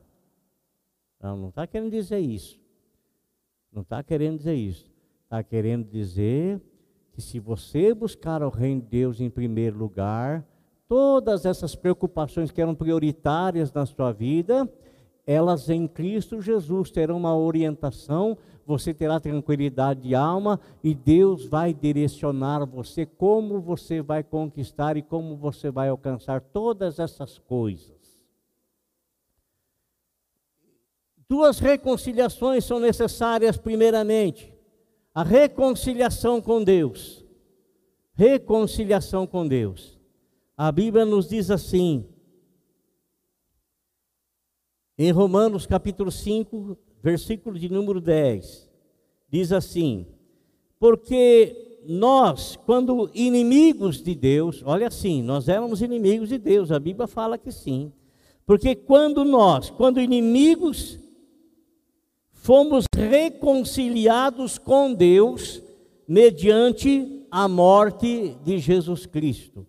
Não, 1.20 1.36
não 1.36 1.50
está 1.50 1.66
querendo 1.66 1.90
dizer 1.90 2.20
isso. 2.20 2.62
Não 3.72 3.82
está 3.82 4.04
querendo 4.04 4.38
dizer 4.38 4.54
isso. 4.54 4.92
Está 5.24 5.42
querendo 5.42 5.90
dizer 5.90 6.62
que 7.14 7.20
se 7.20 7.40
você 7.40 7.96
buscar 7.96 8.44
o 8.44 8.50
reino 8.50 8.80
de 8.80 8.90
Deus 8.90 9.20
em 9.20 9.30
primeiro 9.32 9.76
lugar, 9.76 10.46
todas 10.88 11.46
essas 11.46 11.76
preocupações 11.76 12.52
que 12.52 12.62
eram 12.62 12.76
prioritárias 12.76 13.72
na 13.74 13.86
sua 13.86 14.12
vida, 14.12 14.70
elas 15.26 15.70
em 15.70 15.88
Cristo 15.88 16.42
Jesus 16.42 16.90
terão 16.90 17.18
uma 17.18 17.36
orientação, 17.36 18.38
você 18.66 18.94
terá 18.94 19.20
tranquilidade 19.20 20.02
de 20.02 20.16
alma 20.16 20.60
e 20.84 20.94
Deus 20.94 21.46
vai 21.46 21.74
direcionar 21.74 22.66
você 22.66 23.06
como 23.06 23.60
você 23.60 24.02
vai 24.02 24.24
conquistar 24.24 24.98
e 24.98 25.02
como 25.02 25.36
você 25.36 25.70
vai 25.70 25.90
alcançar 25.90 26.42
todas 26.42 27.00
essas 27.00 27.38
coisas. 27.38 27.98
Duas 31.30 31.60
reconciliações 31.60 32.64
são 32.64 32.80
necessárias, 32.80 33.58
primeiramente. 33.58 34.54
A 35.14 35.24
reconciliação 35.24 36.42
com 36.42 36.64
Deus. 36.64 37.26
Reconciliação 38.14 39.28
com 39.28 39.46
Deus. 39.46 39.97
A 40.60 40.72
Bíblia 40.72 41.06
nos 41.06 41.30
diz 41.30 41.52
assim, 41.52 42.04
em 44.98 45.12
Romanos 45.12 45.68
capítulo 45.68 46.12
5, 46.12 46.76
versículo 47.04 47.60
de 47.60 47.70
número 47.70 48.02
10, 48.02 48.68
diz 49.30 49.52
assim: 49.52 50.08
Porque 50.80 51.84
nós, 51.88 52.56
quando 52.66 53.08
inimigos 53.14 54.02
de 54.02 54.16
Deus, 54.16 54.64
olha 54.66 54.88
assim, 54.88 55.22
nós 55.22 55.48
éramos 55.48 55.84
inimigos 55.84 56.30
de 56.30 56.40
Deus, 56.40 56.72
a 56.72 56.80
Bíblia 56.80 57.06
fala 57.06 57.38
que 57.38 57.52
sim. 57.52 57.94
Porque 58.44 58.74
quando 58.74 59.24
nós, 59.24 59.70
quando 59.70 60.02
inimigos, 60.02 60.98
fomos 62.32 62.86
reconciliados 62.96 64.58
com 64.58 64.92
Deus 64.92 65.62
mediante 66.08 67.28
a 67.30 67.48
morte 67.48 68.36
de 68.44 68.58
Jesus 68.58 69.06
Cristo 69.06 69.68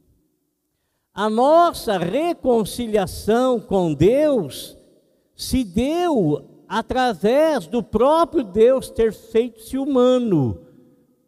a 1.19 1.29
nossa 1.29 1.99
reconciliação 1.99 3.59
com 3.59 3.93
Deus 3.93 4.79
se 5.35 5.65
deu 5.65 6.45
através 6.69 7.67
do 7.67 7.83
próprio 7.83 8.45
Deus 8.45 8.89
ter 8.89 9.13
feito-se 9.13 9.77
humano. 9.77 10.61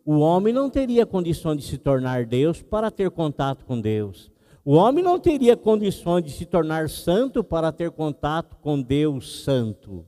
O 0.07 0.21
homem 0.21 0.55
não 0.55 0.71
teria 0.71 1.05
condições 1.05 1.57
de 1.57 1.65
se 1.65 1.77
tornar 1.77 2.25
Deus 2.25 2.63
para 2.63 2.89
ter 2.89 3.11
contato 3.11 3.65
com 3.65 3.81
Deus. 3.81 4.31
O 4.65 4.75
homem 4.75 5.03
não 5.03 5.19
teria 5.19 5.57
condições 5.57 6.23
de 6.23 6.31
se 6.31 6.47
tornar 6.47 6.89
santo 6.89 7.43
para 7.43 7.73
ter 7.73 7.91
contato 7.91 8.59
com 8.63 8.81
Deus 8.81 9.43
Santo. 9.43 10.05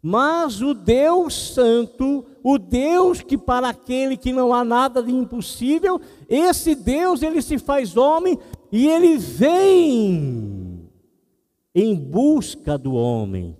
Mas 0.00 0.62
o 0.62 0.72
Deus 0.72 1.34
Santo, 1.34 2.24
o 2.44 2.58
Deus 2.58 3.22
que 3.22 3.36
para 3.36 3.70
aquele 3.70 4.16
que 4.16 4.32
não 4.32 4.54
há 4.54 4.62
nada 4.62 5.02
de 5.02 5.12
impossível, 5.12 6.00
esse 6.28 6.76
Deus 6.76 7.22
ele 7.22 7.42
se 7.42 7.58
faz 7.58 7.96
homem 7.96 8.38
e 8.70 8.88
ele 8.88 9.16
vem 9.16 10.88
em 11.74 11.94
busca 11.94 12.76
do 12.78 12.94
homem. 12.94 13.56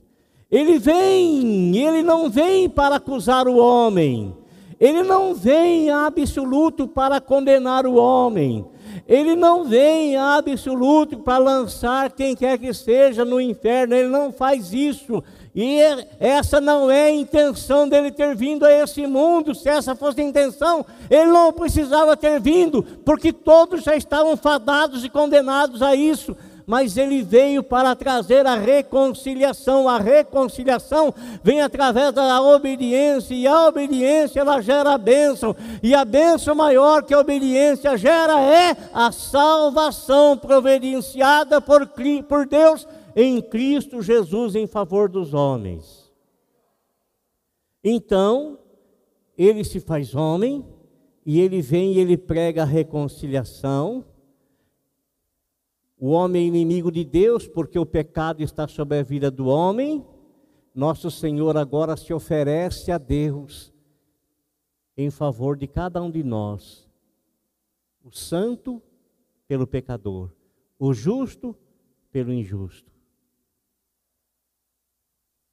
Ele 0.51 0.79
vem, 0.79 1.77
ele 1.77 2.03
não 2.03 2.31
vem 2.31 2.69
para 2.69 2.97
acusar 2.97 3.47
o 3.49 3.57
homem. 3.57 4.35
Ele 4.79 5.03
não 5.03 5.35
vem 5.35 5.91
absoluto 5.91 6.87
para 6.87 7.21
condenar 7.21 7.87
o 7.87 7.95
homem. 7.95 8.65
Ele 9.09 9.35
não 9.35 9.65
vem 9.65 10.17
absoluto 10.17 11.19
para 11.19 11.39
lançar 11.39 12.13
quem 12.13 12.37
quer 12.37 12.59
que 12.59 12.73
seja 12.75 13.25
no 13.25 13.41
inferno. 13.41 13.95
Ele 13.95 14.09
não 14.09 14.33
faz 14.33 14.73
isso. 14.73 15.23
E 15.59 15.79
essa 16.21 16.61
não 16.61 16.91
é 16.91 17.05
a 17.05 17.11
intenção 17.11 17.89
dele 17.89 18.11
ter 18.11 18.37
vindo 18.37 18.67
a 18.67 18.71
esse 18.71 19.07
mundo. 19.07 19.55
Se 19.55 19.71
essa 19.71 19.97
fosse 19.97 20.21
a 20.21 20.25
intenção, 20.25 20.85
ele 21.09 21.31
não 21.31 21.51
precisava 21.51 22.15
ter 22.15 22.39
vindo, 22.39 22.83
porque 22.83 23.33
todos 23.33 23.83
já 23.83 23.97
estavam 23.97 24.37
fadados 24.37 25.03
e 25.03 25.09
condenados 25.09 25.81
a 25.81 25.95
isso. 25.95 26.37
mas 26.67 26.97
ele 26.97 27.23
veio 27.23 27.63
para 27.63 27.95
trazer 27.95 28.45
a 28.47 28.57
reconciliação. 28.57 29.89
A 29.89 29.99
reconciliação 29.99 31.15
vem 31.43 31.63
através 31.63 32.13
da 32.13 32.43
obediência, 32.43 33.35
e 33.35 33.47
a 33.47 33.69
obediência 33.69 34.41
ela 34.41 34.61
gera 34.61 34.95
a 34.95 34.99
bênção, 34.99 35.55
e 35.83 35.95
a 35.95 36.05
bênção 36.05 36.55
maior 36.55 37.05
que 37.05 37.15
a 37.15 37.21
obediência 37.21 37.97
gera 37.97 38.41
é 38.41 38.77
a 38.93 39.13
salvação 39.13 40.37
providenciada 40.37 41.61
por, 41.61 41.89
por 42.29 42.47
Deus 42.47 42.87
em 43.17 43.43
Cristo 43.43 44.01
Jesus 44.01 44.55
em 44.55 44.69
favor 44.69 45.09
dos 45.09 45.35
homens. 45.35 46.13
Então, 47.83 48.61
ele 49.37 49.65
se 49.65 49.81
faz 49.81 50.15
homem, 50.15 50.65
e 51.25 51.41
ele 51.41 51.61
vem 51.61 51.95
e 51.95 51.99
ele 51.99 52.17
prega 52.17 52.63
a 52.63 52.67
reconciliação 52.67 54.05
o 55.99 56.11
homem 56.11 56.45
é 56.45 56.47
inimigo 56.47 56.93
de 56.93 57.05
Deus, 57.05 57.49
porque 57.49 57.79
o 57.79 57.87
pecado 57.87 58.43
está 58.43 58.69
sobre 58.69 58.99
a 58.99 59.03
vida 59.03 59.31
do 59.31 59.47
homem. 59.47 60.05
Nosso 60.75 61.11
Senhor 61.11 61.57
agora 61.57 61.97
se 61.97 62.13
oferece 62.13 62.93
a 62.93 62.99
Deus 62.99 63.73
em 64.95 65.11
favor 65.11 65.57
de 65.57 65.67
cada 65.67 66.03
um 66.03 66.11
de 66.11 66.23
nós. 66.23 66.87
O 68.05 68.11
santo 68.11 68.83
pelo 69.49 69.67
pecador, 69.67 70.31
o 70.79 70.93
justo 70.93 71.57
pelo 72.13 72.33
injusto. 72.33 72.93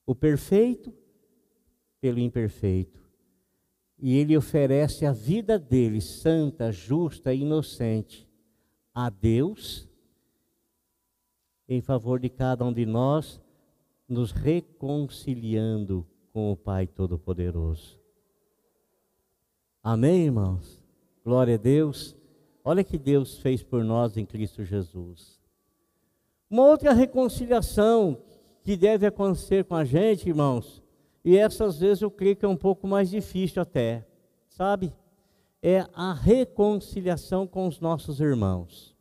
O 0.05 0.13
perfeito 0.13 0.93
pelo 2.01 2.19
imperfeito. 2.19 3.01
E 3.97 4.17
ele 4.17 4.35
oferece 4.35 5.05
a 5.05 5.13
vida 5.13 5.57
dele, 5.57 6.01
santa, 6.01 6.71
justa 6.71 7.33
e 7.33 7.41
inocente, 7.41 8.27
a 8.93 9.09
Deus 9.09 9.87
em 11.67 11.81
favor 11.81 12.19
de 12.19 12.29
cada 12.29 12.63
um 12.65 12.73
de 12.73 12.85
nós, 12.85 13.41
nos 14.07 14.31
reconciliando 14.31 16.05
com 16.31 16.51
o 16.51 16.57
Pai 16.57 16.85
Todo-Poderoso. 16.87 17.99
Amém, 19.81 20.25
irmãos? 20.25 20.81
Glória 21.23 21.55
a 21.55 21.57
Deus. 21.57 22.15
Olha 22.63 22.83
que 22.83 22.97
Deus 22.97 23.37
fez 23.39 23.63
por 23.63 23.83
nós 23.83 24.17
em 24.17 24.25
Cristo 24.25 24.63
Jesus. 24.63 25.39
Uma 26.49 26.63
outra 26.65 26.93
reconciliação 26.93 28.21
que 28.63 28.77
deve 28.77 29.05
acontecer 29.05 29.65
com 29.65 29.75
a 29.75 29.83
gente, 29.83 30.29
irmãos, 30.29 30.81
e 31.23 31.37
essas 31.37 31.79
vezes 31.79 32.01
eu 32.01 32.09
creio 32.09 32.35
que 32.35 32.45
é 32.45 32.47
um 32.47 32.55
pouco 32.55 32.87
mais 32.87 33.09
difícil 33.09 33.61
até, 33.61 34.05
sabe? 34.49 34.93
É 35.61 35.85
a 35.93 36.13
reconciliação 36.13 37.45
com 37.45 37.67
os 37.67 37.79
nossos 37.79 38.19
irmãos. 38.19 38.95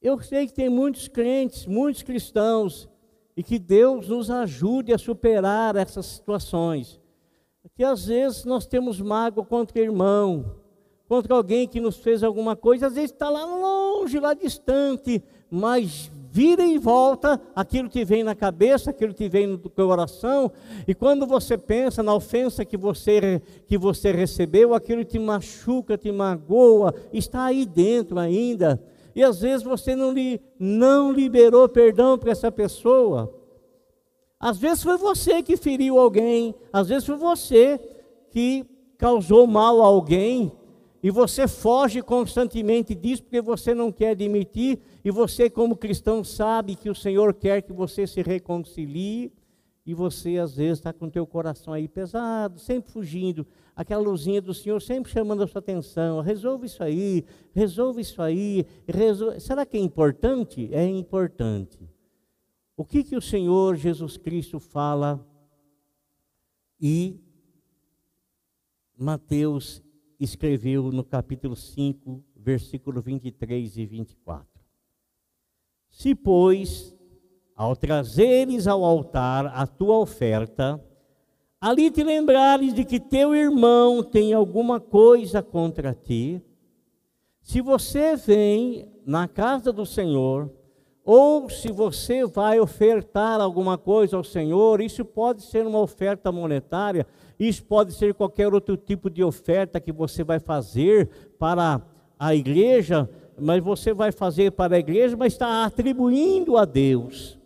Eu 0.00 0.18
sei 0.20 0.46
que 0.46 0.54
tem 0.54 0.68
muitos 0.68 1.08
crentes, 1.08 1.66
muitos 1.66 2.02
cristãos, 2.02 2.88
e 3.36 3.42
que 3.42 3.58
Deus 3.58 4.08
nos 4.08 4.30
ajude 4.30 4.92
a 4.92 4.98
superar 4.98 5.76
essas 5.76 6.06
situações. 6.06 7.00
Que 7.74 7.84
às 7.84 8.06
vezes 8.06 8.44
nós 8.44 8.66
temos 8.66 9.00
mágoa 9.00 9.44
contra 9.44 9.78
o 9.78 9.82
irmão, 9.82 10.56
contra 11.06 11.34
alguém 11.34 11.68
que 11.68 11.80
nos 11.80 11.96
fez 11.96 12.22
alguma 12.22 12.56
coisa, 12.56 12.86
às 12.86 12.94
vezes 12.94 13.10
está 13.10 13.28
lá 13.28 13.44
longe, 13.44 14.18
lá 14.18 14.32
distante, 14.32 15.22
mas 15.50 16.10
vira 16.30 16.64
e 16.64 16.78
volta 16.78 17.40
aquilo 17.54 17.90
que 17.90 18.04
vem 18.04 18.22
na 18.22 18.34
cabeça, 18.34 18.90
aquilo 18.90 19.12
que 19.12 19.28
vem 19.28 19.46
no 19.46 19.58
coração, 19.58 20.50
e 20.86 20.94
quando 20.94 21.26
você 21.26 21.58
pensa 21.58 22.02
na 22.02 22.14
ofensa 22.14 22.64
que 22.64 22.76
você, 22.76 23.42
que 23.66 23.76
você 23.76 24.12
recebeu, 24.12 24.72
aquilo 24.74 25.04
te 25.04 25.18
machuca, 25.18 25.98
te 25.98 26.12
magoa, 26.12 26.94
está 27.12 27.44
aí 27.44 27.66
dentro 27.66 28.18
ainda 28.18 28.80
e 29.14 29.22
às 29.22 29.40
vezes 29.40 29.62
você 29.62 29.94
não, 29.94 30.12
li, 30.12 30.40
não 30.58 31.12
liberou 31.12 31.68
perdão 31.68 32.16
para 32.16 32.30
essa 32.30 32.50
pessoa. 32.50 33.32
Às 34.38 34.58
vezes 34.58 34.82
foi 34.82 34.96
você 34.96 35.42
que 35.42 35.56
feriu 35.56 35.98
alguém, 35.98 36.54
às 36.72 36.88
vezes 36.88 37.04
foi 37.04 37.16
você 37.16 37.78
que 38.30 38.64
causou 38.96 39.46
mal 39.46 39.82
a 39.82 39.86
alguém, 39.86 40.52
e 41.02 41.10
você 41.10 41.48
foge 41.48 42.02
constantemente 42.02 42.94
disso 42.94 43.22
porque 43.22 43.40
você 43.40 43.74
não 43.74 43.90
quer 43.90 44.10
admitir, 44.10 44.78
e 45.04 45.10
você, 45.10 45.48
como 45.48 45.76
cristão, 45.76 46.22
sabe 46.22 46.74
que 46.74 46.90
o 46.90 46.94
Senhor 46.94 47.32
quer 47.32 47.62
que 47.62 47.72
você 47.72 48.06
se 48.06 48.20
reconcilie, 48.22 49.32
e 49.84 49.94
você 49.94 50.38
às 50.38 50.54
vezes 50.54 50.78
está 50.78 50.92
com 50.92 51.06
o 51.06 51.10
teu 51.10 51.26
coração 51.26 51.72
aí 51.72 51.88
pesado, 51.88 52.60
sempre 52.60 52.92
fugindo, 52.92 53.46
aquela 53.74 54.02
luzinha 54.02 54.40
do 54.40 54.52
Senhor 54.52 54.80
sempre 54.80 55.10
chamando 55.10 55.42
a 55.42 55.46
sua 55.46 55.58
atenção, 55.58 56.20
resolve 56.20 56.66
isso 56.66 56.82
aí, 56.82 57.24
resolve 57.52 58.02
isso 58.02 58.20
aí, 58.20 58.66
resolve... 58.86 59.40
será 59.40 59.64
que 59.64 59.76
é 59.76 59.80
importante? 59.80 60.68
É 60.72 60.86
importante. 60.86 61.78
O 62.76 62.84
que, 62.84 63.02
que 63.02 63.16
o 63.16 63.22
Senhor 63.22 63.74
Jesus 63.74 64.16
Cristo 64.16 64.60
fala? 64.60 65.26
E 66.80 67.18
Mateus 68.96 69.82
escreveu 70.20 70.92
no 70.92 71.02
capítulo 71.02 71.56
5, 71.56 72.22
versículo 72.36 73.00
23 73.00 73.78
e 73.78 73.86
24. 73.86 74.46
Se, 75.88 76.14
pois, 76.14 76.94
ao 77.56 77.74
trazeres 77.74 78.66
ao 78.66 78.84
altar 78.84 79.46
a 79.46 79.66
tua 79.66 79.98
oferta, 79.98 80.78
ali 81.60 81.90
te 81.90 82.04
lembrares 82.04 82.74
de 82.74 82.84
que 82.84 83.00
teu 83.00 83.34
irmão 83.34 84.02
tem 84.02 84.34
alguma 84.34 84.78
coisa 84.78 85.42
contra 85.42 85.94
ti, 85.94 86.42
se 87.40 87.60
você 87.60 88.14
vem 88.14 88.92
na 89.04 89.26
casa 89.26 89.72
do 89.72 89.86
Senhor, 89.86 90.52
ou 91.10 91.48
se 91.48 91.72
você 91.72 92.24
vai 92.24 92.60
ofertar 92.60 93.40
alguma 93.40 93.76
coisa 93.78 94.16
ao 94.16 94.24
Senhor, 94.24 94.80
isso 94.80 95.04
pode 95.04 95.42
ser 95.42 95.66
uma 95.66 95.80
oferta 95.80 96.30
monetária, 96.30 97.06
isso 97.38 97.64
pode 97.64 97.92
ser 97.94 98.14
qualquer 98.14 98.52
outro 98.52 98.76
tipo 98.76 99.08
de 99.10 99.24
oferta 99.24 99.80
que 99.80 99.92
você 99.92 100.22
vai 100.22 100.38
fazer 100.38 101.08
para 101.38 101.80
a 102.18 102.34
igreja, 102.34 103.08
mas 103.38 103.62
você 103.62 103.92
vai 103.92 104.12
fazer 104.12 104.52
para 104.52 104.76
a 104.76 104.78
igreja, 104.78 105.16
mas 105.16 105.32
está 105.32 105.64
atribuindo 105.64 106.56
a 106.56 106.64
Deus 106.64 107.40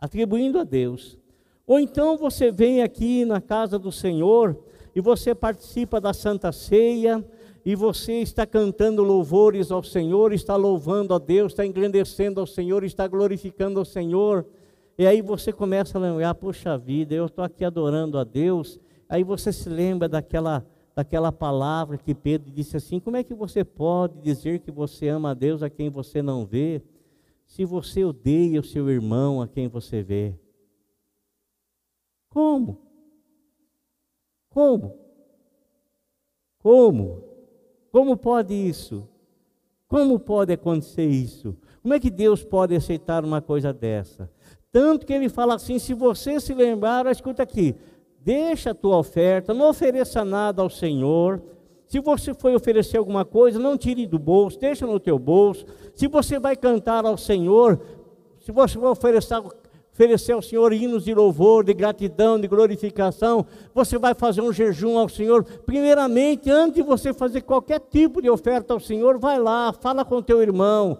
atribuindo 0.00 0.58
a 0.58 0.64
Deus. 0.64 1.18
Ou 1.66 1.78
então 1.78 2.16
você 2.16 2.50
vem 2.50 2.82
aqui 2.82 3.24
na 3.24 3.40
casa 3.40 3.78
do 3.78 3.92
Senhor 3.92 4.56
e 4.94 5.00
você 5.00 5.34
participa 5.34 6.00
da 6.00 6.12
Santa 6.12 6.50
Ceia 6.50 7.24
e 7.64 7.74
você 7.74 8.14
está 8.20 8.46
cantando 8.46 9.02
louvores 9.02 9.70
ao 9.70 9.82
Senhor, 9.82 10.32
está 10.32 10.56
louvando 10.56 11.14
a 11.14 11.18
Deus, 11.18 11.52
está 11.52 11.64
engrandecendo 11.64 12.40
ao 12.40 12.46
Senhor, 12.46 12.84
está 12.84 13.06
glorificando 13.06 13.78
ao 13.78 13.84
Senhor. 13.84 14.46
E 14.98 15.06
aí 15.06 15.20
você 15.22 15.52
começa 15.52 15.98
a 15.98 16.00
lembrar, 16.00 16.34
poxa 16.34 16.76
vida, 16.76 17.14
eu 17.14 17.26
estou 17.26 17.44
aqui 17.44 17.64
adorando 17.64 18.18
a 18.18 18.24
Deus. 18.24 18.78
Aí 19.08 19.24
você 19.24 19.52
se 19.52 19.68
lembra 19.68 20.08
daquela, 20.08 20.66
daquela 20.94 21.30
palavra 21.30 21.98
que 21.98 22.14
Pedro 22.14 22.50
disse 22.50 22.76
assim: 22.76 22.98
como 22.98 23.16
é 23.16 23.24
que 23.24 23.34
você 23.34 23.64
pode 23.64 24.20
dizer 24.20 24.60
que 24.60 24.70
você 24.70 25.08
ama 25.08 25.30
a 25.30 25.34
Deus 25.34 25.62
a 25.62 25.70
quem 25.70 25.90
você 25.90 26.22
não 26.22 26.46
vê? 26.46 26.82
se 27.50 27.64
você 27.64 28.04
odeia 28.04 28.60
o 28.60 28.64
seu 28.64 28.88
irmão 28.88 29.42
a 29.42 29.48
quem 29.48 29.66
você 29.66 30.04
vê? 30.04 30.38
Como? 32.28 32.80
Como? 34.48 34.96
Como? 36.58 37.24
Como 37.90 38.16
pode 38.16 38.54
isso? 38.54 39.08
Como 39.88 40.18
pode 40.18 40.52
acontecer 40.52 41.06
isso? 41.06 41.56
Como 41.82 41.94
é 41.94 42.00
que 42.00 42.10
Deus 42.10 42.44
pode 42.44 42.74
aceitar 42.74 43.24
uma 43.24 43.40
coisa 43.40 43.72
dessa? 43.72 44.30
Tanto 44.70 45.04
que 45.04 45.12
ele 45.12 45.28
fala 45.28 45.54
assim: 45.54 45.78
se 45.78 45.94
você 45.94 46.38
se 46.40 46.54
lembrar, 46.54 47.06
escuta 47.06 47.42
aqui, 47.42 47.74
deixa 48.20 48.70
a 48.70 48.74
tua 48.74 48.98
oferta, 48.98 49.52
não 49.52 49.70
ofereça 49.70 50.24
nada 50.24 50.62
ao 50.62 50.70
Senhor, 50.70 51.42
se 51.90 51.98
você 51.98 52.32
foi 52.32 52.54
oferecer 52.54 52.98
alguma 52.98 53.24
coisa, 53.24 53.58
não 53.58 53.76
tire 53.76 54.06
do 54.06 54.16
bolso, 54.16 54.60
deixa 54.60 54.86
no 54.86 55.00
teu 55.00 55.18
bolso. 55.18 55.66
Se 55.96 56.06
você 56.06 56.38
vai 56.38 56.54
cantar 56.54 57.04
ao 57.04 57.16
Senhor, 57.16 57.80
se 58.38 58.52
você 58.52 58.78
vai 58.78 58.90
oferecer, 58.90 59.34
oferecer 59.92 60.32
ao 60.32 60.42
Senhor 60.42 60.72
hinos 60.72 61.04
de 61.04 61.14
louvor, 61.14 61.64
de 61.64 61.74
gratidão, 61.74 62.40
de 62.40 62.48
glorificação, 62.48 63.44
você 63.74 63.98
vai 63.98 64.14
fazer 64.14 64.40
um 64.40 64.52
jejum 64.52 64.98
ao 64.98 65.08
Senhor. 65.08 65.44
Primeiramente, 65.44 66.50
antes 66.50 66.76
de 66.76 66.82
você 66.82 67.12
fazer 67.12 67.42
qualquer 67.42 67.80
tipo 67.80 68.22
de 68.22 68.30
oferta 68.30 68.72
ao 68.72 68.80
Senhor, 68.80 69.18
vai 69.18 69.38
lá, 69.38 69.72
fala 69.72 70.04
com 70.04 70.22
teu 70.22 70.40
irmão. 70.42 70.98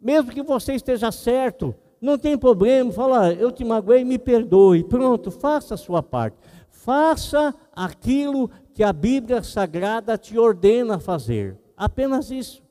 Mesmo 0.00 0.32
que 0.32 0.42
você 0.42 0.74
esteja 0.74 1.12
certo, 1.12 1.74
não 2.00 2.18
tem 2.18 2.36
problema, 2.36 2.92
fala, 2.92 3.32
eu 3.32 3.52
te 3.52 3.64
magoei, 3.64 4.04
me 4.04 4.18
perdoe. 4.18 4.84
Pronto, 4.84 5.30
faça 5.30 5.74
a 5.74 5.78
sua 5.78 6.02
parte. 6.02 6.36
Faça 6.70 7.54
aquilo 7.72 8.50
que 8.72 8.82
a 8.82 8.92
Bíblia 8.92 9.42
Sagrada 9.42 10.16
te 10.16 10.38
ordena 10.38 10.98
fazer. 10.98 11.58
Apenas 11.76 12.30
isso. 12.30 12.62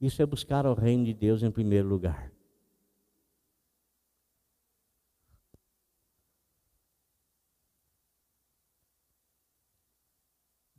Isso 0.00 0.20
é 0.20 0.26
buscar 0.26 0.66
o 0.66 0.74
reino 0.74 1.04
de 1.04 1.14
Deus 1.14 1.42
em 1.42 1.50
primeiro 1.50 1.88
lugar. 1.88 2.31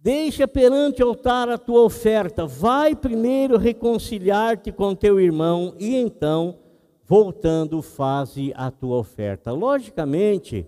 Deixa 0.04 0.46
perante 0.46 1.02
o 1.02 1.08
altar 1.08 1.48
a 1.48 1.58
tua 1.58 1.80
oferta. 1.80 2.46
Vai 2.46 2.94
primeiro 2.94 3.58
reconciliar-te 3.58 4.70
com 4.70 4.94
teu 4.94 5.18
irmão 5.18 5.74
e 5.80 5.96
então, 5.96 6.60
voltando, 7.06 7.82
faze 7.82 8.52
a 8.54 8.70
tua 8.70 8.98
oferta. 8.98 9.54
Logicamente 9.54 10.68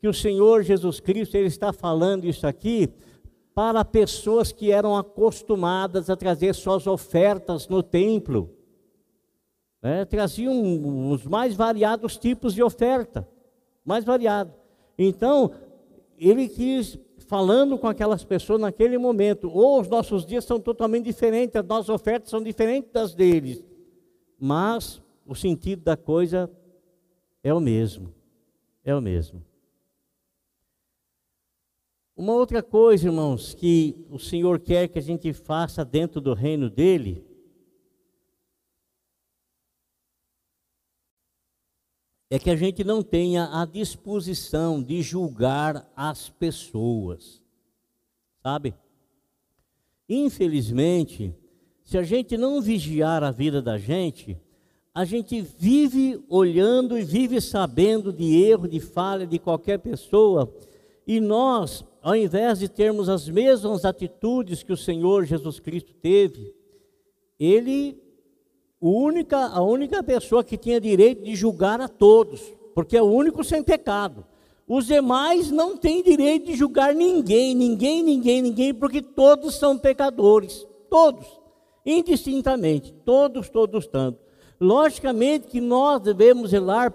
que 0.00 0.08
o 0.08 0.12
Senhor 0.12 0.64
Jesus 0.64 0.98
Cristo 0.98 1.36
ele 1.36 1.46
está 1.46 1.72
falando 1.72 2.24
isso 2.24 2.44
aqui 2.44 2.92
para 3.54 3.84
pessoas 3.84 4.50
que 4.50 4.72
eram 4.72 4.96
acostumadas 4.96 6.10
a 6.10 6.16
trazer 6.16 6.52
suas 6.52 6.84
ofertas 6.88 7.68
no 7.68 7.84
templo. 7.84 8.50
É, 9.80 10.04
traziam 10.04 11.08
os 11.08 11.24
mais 11.24 11.54
variados 11.54 12.18
tipos 12.18 12.52
de 12.52 12.64
oferta, 12.64 13.28
mais 13.84 14.04
variado. 14.04 14.52
Então, 14.98 15.52
ele 16.18 16.48
quis 16.48 16.98
falando 17.32 17.78
com 17.78 17.88
aquelas 17.88 18.22
pessoas 18.22 18.60
naquele 18.60 18.98
momento. 18.98 19.50
Ou 19.50 19.80
os 19.80 19.88
nossos 19.88 20.26
dias 20.26 20.44
são 20.44 20.60
totalmente 20.60 21.06
diferentes, 21.06 21.56
as 21.56 21.64
nossas 21.64 21.88
ofertas 21.88 22.28
são 22.28 22.42
diferentes 22.42 22.92
das 22.92 23.14
deles. 23.14 23.64
Mas 24.38 25.00
o 25.26 25.34
sentido 25.34 25.82
da 25.82 25.96
coisa 25.96 26.50
é 27.42 27.54
o 27.54 27.58
mesmo. 27.58 28.12
É 28.84 28.94
o 28.94 29.00
mesmo. 29.00 29.42
Uma 32.14 32.34
outra 32.34 32.62
coisa, 32.62 33.08
irmãos, 33.08 33.54
que 33.54 33.96
o 34.10 34.18
Senhor 34.18 34.60
quer 34.60 34.88
que 34.88 34.98
a 34.98 35.02
gente 35.02 35.32
faça 35.32 35.86
dentro 35.86 36.20
do 36.20 36.34
reino 36.34 36.68
dele, 36.68 37.24
é 42.32 42.38
que 42.38 42.48
a 42.48 42.56
gente 42.56 42.82
não 42.82 43.02
tenha 43.02 43.60
a 43.60 43.66
disposição 43.66 44.82
de 44.82 45.02
julgar 45.02 45.86
as 45.94 46.30
pessoas, 46.30 47.42
sabe? 48.42 48.74
Infelizmente, 50.08 51.34
se 51.84 51.98
a 51.98 52.02
gente 52.02 52.38
não 52.38 52.62
vigiar 52.62 53.22
a 53.22 53.30
vida 53.30 53.60
da 53.60 53.76
gente, 53.76 54.38
a 54.94 55.04
gente 55.04 55.42
vive 55.42 56.24
olhando 56.26 56.98
e 56.98 57.04
vive 57.04 57.38
sabendo 57.38 58.10
de 58.10 58.42
erro, 58.42 58.66
de 58.66 58.80
falha 58.80 59.26
de 59.26 59.38
qualquer 59.38 59.80
pessoa, 59.80 60.50
e 61.06 61.20
nós, 61.20 61.84
ao 62.00 62.16
invés 62.16 62.60
de 62.60 62.66
termos 62.66 63.10
as 63.10 63.28
mesmas 63.28 63.84
atitudes 63.84 64.62
que 64.62 64.72
o 64.72 64.76
Senhor 64.76 65.26
Jesus 65.26 65.60
Cristo 65.60 65.92
teve, 66.00 66.54
ele 67.38 68.01
única, 68.82 69.46
a 69.46 69.62
única 69.62 70.02
pessoa 70.02 70.42
que 70.42 70.58
tinha 70.58 70.80
direito 70.80 71.22
de 71.22 71.36
julgar 71.36 71.80
a 71.80 71.86
todos, 71.86 72.42
porque 72.74 72.96
é 72.96 73.02
o 73.02 73.06
único 73.06 73.44
sem 73.44 73.62
pecado. 73.62 74.26
Os 74.66 74.86
demais 74.86 75.50
não 75.50 75.76
têm 75.76 76.02
direito 76.02 76.46
de 76.46 76.54
julgar 76.54 76.94
ninguém, 76.94 77.54
ninguém, 77.54 78.02
ninguém, 78.02 78.42
ninguém, 78.42 78.74
porque 78.74 79.00
todos 79.00 79.54
são 79.54 79.78
pecadores, 79.78 80.66
todos, 80.90 81.26
indistintamente, 81.86 82.92
todos, 83.04 83.48
todos 83.48 83.86
tanto. 83.86 84.18
Logicamente 84.60 85.46
que 85.46 85.60
nós 85.60 86.00
devemos 86.00 86.50
zelar 86.50 86.92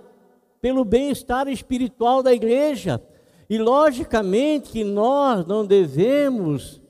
pelo 0.59 0.83
bem-estar 0.83 1.47
espiritual 1.47 2.21
da 2.21 2.33
igreja, 2.33 3.01
e 3.49 3.57
logicamente 3.57 4.71
que 4.71 4.83
nós 4.83 5.45
não 5.45 5.65
devemos, 5.65 6.81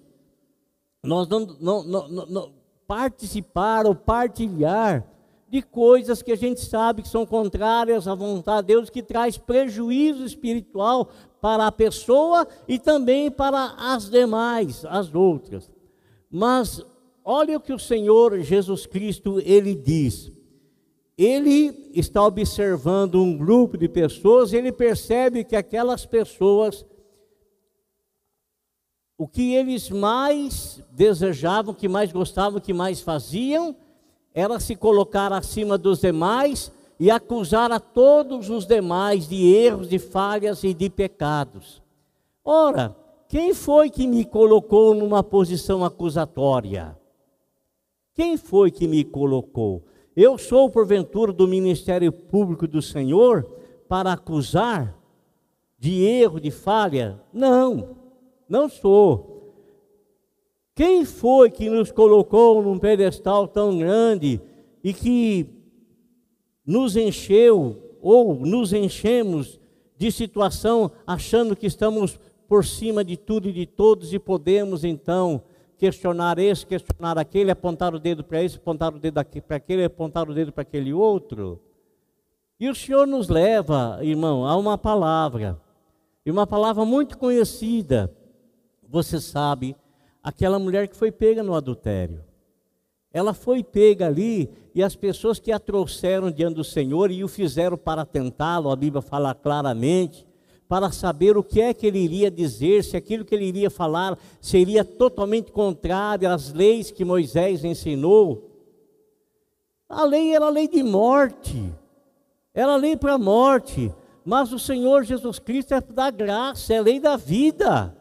nós 1.03 1.27
não, 1.27 1.39
não, 1.60 1.83
não, 1.83 2.25
não 2.25 2.57
participar 2.88 3.86
ou 3.86 3.93
partilhar 3.93 5.06
de 5.50 5.62
coisas 5.62 6.21
que 6.21 6.32
a 6.32 6.36
gente 6.36 6.60
sabe 6.62 7.02
que 7.02 7.08
são 7.08 7.26
contrárias 7.26 8.08
à 8.08 8.15
vontade 8.15 8.67
de 8.67 8.73
Deus, 8.73 8.89
que 8.89 9.02
traz 9.02 9.38
prejuízo 9.38 10.26
espiritual 10.26 11.10
para 11.39 11.67
a 11.67 11.71
pessoa 11.71 12.47
e 12.67 12.78
também 12.78 13.32
para 13.32 13.76
as 13.78 14.10
demais, 14.10 14.84
as 14.86 15.13
outras. 15.13 15.71
Mas 16.30 16.84
olha 17.23 17.58
o 17.58 17.62
que 17.62 17.71
o 17.71 17.80
Senhor 17.80 18.39
Jesus 18.39 18.86
Cristo 18.86 19.39
ele 19.43 19.73
diz. 19.73 20.32
Ele 21.17 21.91
está 21.93 22.23
observando 22.23 23.21
um 23.21 23.38
grupo 23.38 23.78
de 23.78 23.88
pessoas, 23.88 24.54
ele 24.54 24.71
percebe 24.71 25.43
que 25.43 25.56
aquelas 25.56 26.06
pessoas 26.06 26.86
o 29.17 29.27
que 29.27 29.56
eles 29.56 29.89
mais 29.89 30.82
desejavam, 30.91 31.73
que 31.73 31.88
mais 31.88 32.12
gostavam, 32.12 32.60
que 32.60 32.73
mais 32.73 33.01
faziam, 33.01 33.75
era 34.34 34.60
se 34.60 34.75
colocar 34.75 35.34
acima 35.34 35.77
dos 35.77 36.01
demais 36.01 36.71
e 36.99 37.10
acusar 37.10 37.71
a 37.71 37.80
todos 37.80 38.49
os 38.49 38.65
demais 38.65 39.27
de 39.27 39.53
erros, 39.53 39.89
de 39.89 39.97
falhas 39.97 40.63
e 40.63 40.73
de 40.73 40.89
pecados. 40.89 41.82
Ora, 42.45 42.95
quem 43.27 43.53
foi 43.53 43.89
que 43.89 44.06
me 44.06 44.23
colocou 44.23 44.93
numa 44.93 45.23
posição 45.23 45.84
acusatória? 45.84 46.97
Quem 48.13 48.38
foi 48.38 48.71
que 48.71 48.88
me 48.88 49.03
colocou? 49.03 49.84
Eu 50.15 50.38
sou, 50.38 50.69
porventura, 50.69 51.34
do 51.34 51.47
ministério 51.47 52.12
público 52.12 52.67
do 52.67 52.82
Senhor 52.82 53.43
para 53.88 54.13
acusar 54.13 54.95
de 55.77 56.03
erro, 56.03 56.39
de 56.39 56.49
falha? 56.49 57.19
Não. 57.34 58.07
Não 58.47 58.69
sou. 58.69 59.38
Quem 60.75 61.05
foi 61.05 61.49
que 61.49 61.69
nos 61.69 61.91
colocou 61.91 62.62
num 62.62 62.77
pedestal 62.77 63.47
tão 63.47 63.77
grande 63.77 64.39
e 64.83 64.93
que 64.93 65.47
nos 66.65 66.95
encheu 66.95 67.97
ou 68.01 68.36
nos 68.45 68.73
enchemos 68.73 69.60
de 69.97 70.12
situação 70.12 70.91
achando 71.05 71.55
que 71.55 71.65
estamos 71.65 72.19
por 72.47 72.63
cima 72.63 73.03
de 73.03 73.17
tudo 73.17 73.49
e 73.49 73.53
de 73.53 73.65
todos 73.65 74.13
e 74.13 74.19
podemos 74.19 74.83
então 74.83 75.41
questionar 75.77 76.39
esse, 76.39 76.65
questionar 76.65 77.17
aquele, 77.17 77.51
apontar 77.51 77.93
o 77.93 77.99
dedo 77.99 78.23
para 78.23 78.43
esse, 78.43 78.57
apontar 78.57 78.93
o 78.93 78.99
dedo 78.99 79.23
para 79.45 79.57
aquele, 79.57 79.83
apontar 79.83 80.29
o 80.29 80.33
dedo 80.33 80.51
para 80.51 80.62
aquele 80.62 80.93
outro? 80.93 81.62
E 82.60 82.69
o 82.69 82.75
Senhor 82.75 83.05
nos 83.05 83.29
leva, 83.29 83.99
irmão, 84.01 84.45
a 84.45 84.55
uma 84.57 84.77
palavra, 84.77 85.60
e 86.25 86.31
uma 86.31 86.47
palavra 86.47 86.83
muito 86.83 87.17
conhecida, 87.17 88.12
você 88.89 89.19
sabe, 89.19 89.76
aquela 90.23 90.60
mulher 90.60 90.88
que 90.88 90.95
foi 90.95 91.12
pega 91.12 91.43
no 91.43 91.56
adultério. 91.56 92.23
Ela 93.12 93.34
foi 93.34 93.63
pega 93.63 94.08
ali 94.08 94.50
e 94.76 94.84
as 94.84 94.95
pessoas 94.95 95.39
que 95.39 95.52
a 95.52 95.60
trouxeram 95.60 96.30
diante 96.30 96.56
do 96.56 96.63
Senhor 96.63 97.10
e 97.10 97.23
o 97.23 97.28
fizeram 97.28 97.78
para 97.78 98.06
tentá-lo, 98.06 98.69
a 98.69 98.76
Bíblia 98.76 99.02
fala 99.02 99.34
claramente, 99.34 100.28
para 100.67 100.91
saber 100.91 101.38
o 101.38 101.43
que 101.43 101.62
é 101.62 101.73
que 101.73 101.88
ele 101.88 102.00
iria 102.00 102.30
dizer, 102.30 102.84
se 102.84 102.97
aquilo 102.97 103.23
que 103.23 103.34
ele 103.34 103.45
iria 103.45 103.69
falar 103.69 104.19
seria 104.41 104.84
totalmente 104.84 105.52
contrário 105.52 106.30
às 106.30 106.52
leis 106.52 106.91
que 106.91 107.06
Moisés 107.06 107.63
ensinou. 107.63 108.52
A 109.88 110.04
lei 110.04 110.36
era 110.36 110.45
a 110.45 110.50
lei 110.50 110.67
de 110.67 110.84
morte, 110.84 111.73
era 112.54 112.73
a 112.73 112.78
lei 112.78 112.97
para 112.97 113.13
a 113.13 113.17
morte, 113.17 113.91
mas 114.26 114.52
o 114.52 114.60
Senhor 114.60 115.04
Jesus 115.04 115.39
Cristo 115.39 115.73
é 115.73 115.80
da 115.80 116.12
graça, 116.12 116.73
é 116.73 116.78
a 116.80 116.82
lei 116.82 117.00
da 117.00 117.15
vida. 117.15 117.96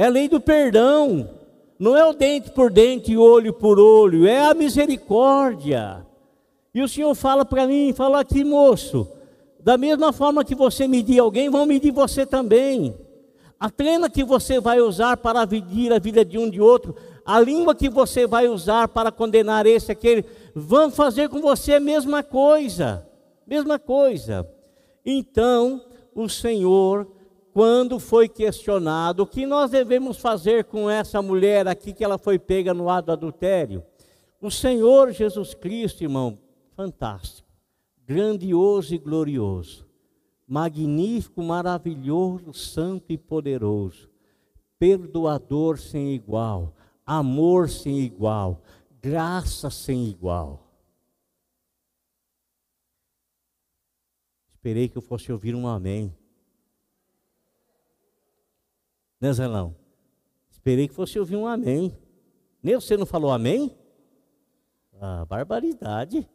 É 0.00 0.08
lei 0.08 0.30
do 0.30 0.40
perdão. 0.40 1.28
Não 1.78 1.94
é 1.94 2.02
o 2.02 2.14
dente 2.14 2.50
por 2.52 2.72
dente, 2.72 3.14
olho 3.18 3.52
por 3.52 3.78
olho, 3.78 4.26
é 4.26 4.46
a 4.46 4.54
misericórdia. 4.54 6.06
E 6.74 6.80
o 6.80 6.88
Senhor 6.88 7.14
fala 7.14 7.44
para 7.44 7.66
mim, 7.66 7.92
fala 7.92 8.18
aqui, 8.18 8.42
moço, 8.42 9.06
da 9.62 9.76
mesma 9.76 10.10
forma 10.10 10.42
que 10.42 10.54
você 10.54 10.88
medir 10.88 11.18
alguém, 11.18 11.50
vão 11.50 11.66
medir 11.66 11.92
você 11.92 12.24
também. 12.24 12.96
A 13.58 13.68
trena 13.68 14.08
que 14.08 14.24
você 14.24 14.58
vai 14.58 14.80
usar 14.80 15.18
para 15.18 15.44
medir 15.44 15.92
a 15.92 15.98
vida 15.98 16.24
de 16.24 16.38
um 16.38 16.48
de 16.48 16.62
outro, 16.62 16.96
a 17.22 17.38
língua 17.38 17.74
que 17.74 17.90
você 17.90 18.26
vai 18.26 18.48
usar 18.48 18.88
para 18.88 19.12
condenar 19.12 19.66
esse 19.66 19.92
aquele, 19.92 20.24
vão 20.54 20.90
fazer 20.90 21.28
com 21.28 21.42
você 21.42 21.74
a 21.74 21.80
mesma 21.80 22.22
coisa. 22.22 23.06
Mesma 23.46 23.78
coisa. 23.78 24.48
Então, 25.04 25.82
o 26.14 26.26
Senhor 26.26 27.06
quando 27.52 27.98
foi 27.98 28.28
questionado 28.28 29.22
o 29.22 29.26
que 29.26 29.44
nós 29.44 29.70
devemos 29.70 30.18
fazer 30.18 30.64
com 30.64 30.88
essa 30.88 31.20
mulher 31.20 31.66
aqui 31.66 31.92
que 31.92 32.04
ela 32.04 32.18
foi 32.18 32.38
pega 32.38 32.72
no 32.72 32.88
ato 32.88 33.06
do 33.06 33.12
adultério, 33.12 33.84
o 34.40 34.50
Senhor 34.50 35.12
Jesus 35.12 35.54
Cristo, 35.54 36.02
irmão, 36.02 36.38
fantástico, 36.74 37.48
grandioso 38.06 38.94
e 38.94 38.98
glorioso, 38.98 39.86
magnífico, 40.46 41.42
maravilhoso, 41.42 42.52
santo 42.54 43.12
e 43.12 43.18
poderoso, 43.18 44.08
perdoador 44.78 45.78
sem 45.78 46.14
igual, 46.14 46.74
amor 47.04 47.68
sem 47.68 48.00
igual, 48.00 48.62
graça 49.00 49.70
sem 49.70 50.06
igual. 50.06 50.66
Esperei 54.52 54.88
que 54.88 54.98
eu 54.98 55.02
fosse 55.02 55.32
ouvir 55.32 55.54
um 55.54 55.66
amém. 55.66 56.14
Né, 59.20 59.32
Zelão? 59.32 59.76
Esperei 60.50 60.88
que 60.88 60.94
fosse 60.94 61.18
ouvir 61.18 61.36
um 61.36 61.46
amém. 61.46 61.96
Nem 62.62 62.74
você 62.74 62.96
não 62.96 63.06
falou 63.06 63.30
amém? 63.30 63.76
Ah, 65.00 65.24
barbaridade. 65.24 66.28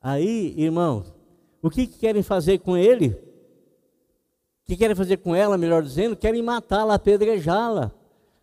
Aí, 0.00 0.54
irmãos, 0.56 1.14
o 1.60 1.70
que, 1.70 1.86
que 1.86 1.98
querem 1.98 2.22
fazer 2.22 2.58
com 2.58 2.76
ele? 2.76 3.08
O 3.08 4.66
que 4.66 4.76
querem 4.76 4.96
fazer 4.96 5.18
com 5.18 5.34
ela, 5.34 5.58
melhor 5.58 5.82
dizendo? 5.82 6.16
Querem 6.16 6.42
matá-la, 6.42 6.94
apedrejá-la. 6.94 7.92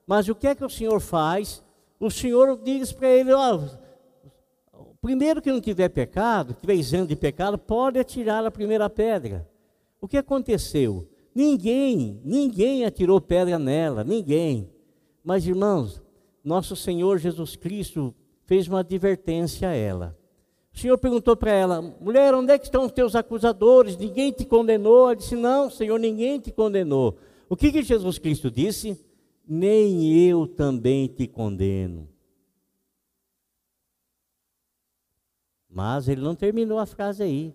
Mas 0.06 0.28
o 0.28 0.36
que 0.36 0.48
é 0.48 0.56
que 0.56 0.65
o 0.65 0.69
Senhor 0.69 1.00
faz? 1.00 1.63
O 2.00 2.10
Senhor 2.12 2.60
diz 2.63 2.91
para 2.91 3.08
ele: 3.08 3.32
ó, 3.34 3.62
primeiro 5.02 5.41
que 5.41 5.52
não 5.52 5.62
tiver 5.62 5.89
pecado, 5.89 6.54
tiver 6.54 6.76
isento 6.76 7.08
de 7.08 7.15
pecado, 7.15 7.58
pode 7.58 8.00
atirar 8.00 8.46
a 8.46 8.52
primeira 8.52 8.89
pedra. 8.89 9.48
O 10.02 10.08
que 10.08 10.17
aconteceu? 10.17 11.08
Ninguém, 11.34 12.19
ninguém 12.24 12.86
atirou 12.86 13.19
pedra 13.19 13.58
nela, 13.58 14.04
ninguém. 14.04 14.69
Mas 15.24 15.48
irmãos, 15.48 16.02
nosso 16.43 16.76
Senhor 16.76 17.17
Jesus 17.17 17.56
Cristo 17.56 18.13
fez 18.46 18.67
uma 18.67 18.80
advertência 18.80 19.69
a 19.69 19.74
ela. 19.74 20.17
O 20.74 20.78
Senhor 20.78 20.98
perguntou 20.98 21.36
para 21.36 21.52
ela: 21.52 21.82
mulher, 21.82 22.34
onde 22.34 22.52
é 22.52 22.58
que 22.58 22.65
estão 22.65 22.86
os 22.86 22.91
teus 22.91 23.15
acusadores? 23.15 23.96
Ninguém 23.96 24.32
te 24.32 24.46
condenou? 24.46 25.06
Ela 25.06 25.15
disse: 25.15 25.36
não, 25.36 25.69
Senhor, 25.69 26.00
ninguém 26.00 26.39
te 26.39 26.52
condenou. 26.52 27.17
O 27.48 27.56
que, 27.56 27.72
que 27.72 27.84
Jesus 27.84 28.17
Cristo 28.17 28.50
disse? 28.50 29.00
Nem 29.48 30.28
eu 30.28 30.48
também 30.48 31.08
te 31.08 31.28
condeno. 31.28 32.10
Mas 35.69 36.08
ele 36.08 36.22
não 36.22 36.36
terminou 36.36 36.80
a 36.80 36.86
frase 36.86 37.24
aí. 37.24 37.54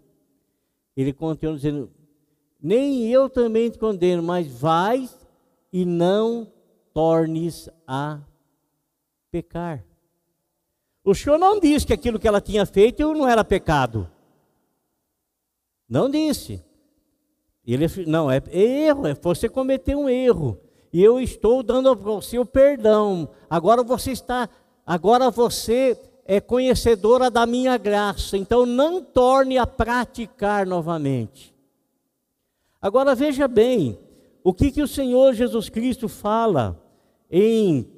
Ele 0.97 1.13
continuou 1.13 1.57
dizendo: 1.57 1.91
Nem 2.61 3.07
eu 3.09 3.31
também 3.31 3.71
te 3.71 3.79
condeno, 3.79 4.23
mas 4.23 4.47
vai 4.49 5.09
e 5.73 5.85
não 5.85 6.51
tornes 6.93 7.69
a 7.87 8.19
pecar. 9.31 9.85
O 11.05 11.15
Senhor 11.15 11.39
não 11.39 11.61
disse 11.61 11.87
que 11.87 11.93
aquilo 11.93 12.19
que 12.19 12.27
ela 12.29 12.41
tinha 12.41 12.67
feito 12.67 13.15
não 13.15 13.29
era 13.29 13.45
pecado. 13.45 14.11
Não 15.89 16.11
disse. 16.11 16.63
Ele, 17.67 17.87
não, 18.07 18.31
é 18.31 18.43
erro, 18.51 19.07
é 19.07 19.15
você 19.15 19.49
cometeu 19.49 20.01
um 20.01 20.09
erro. 20.09 20.59
E 20.93 21.03
eu 21.03 21.21
estou 21.21 21.63
dando 21.63 21.95
para 21.97 22.13
você 22.13 22.39
o 22.39 22.45
perdão. 22.45 23.29
Agora 23.49 23.83
você 23.83 24.11
está, 24.11 24.49
agora 24.87 25.31
você 25.31 25.99
é 26.25 26.41
conhecedora 26.41 27.31
da 27.31 27.47
minha 27.47 27.77
graça. 27.77 28.37
Então 28.37 28.67
não 28.67 29.03
torne 29.03 29.59
a 29.59 29.67
praticar 29.67 30.67
novamente. 30.67 31.55
Agora 32.81 33.15
veja 33.15 33.49
bem, 33.49 33.99
o 34.45 34.55
que, 34.55 34.71
que 34.71 34.83
o 34.83 34.89
Senhor 34.89 35.35
Jesus 35.35 35.69
Cristo 35.69 36.09
fala 36.09 36.81
em 37.31 37.91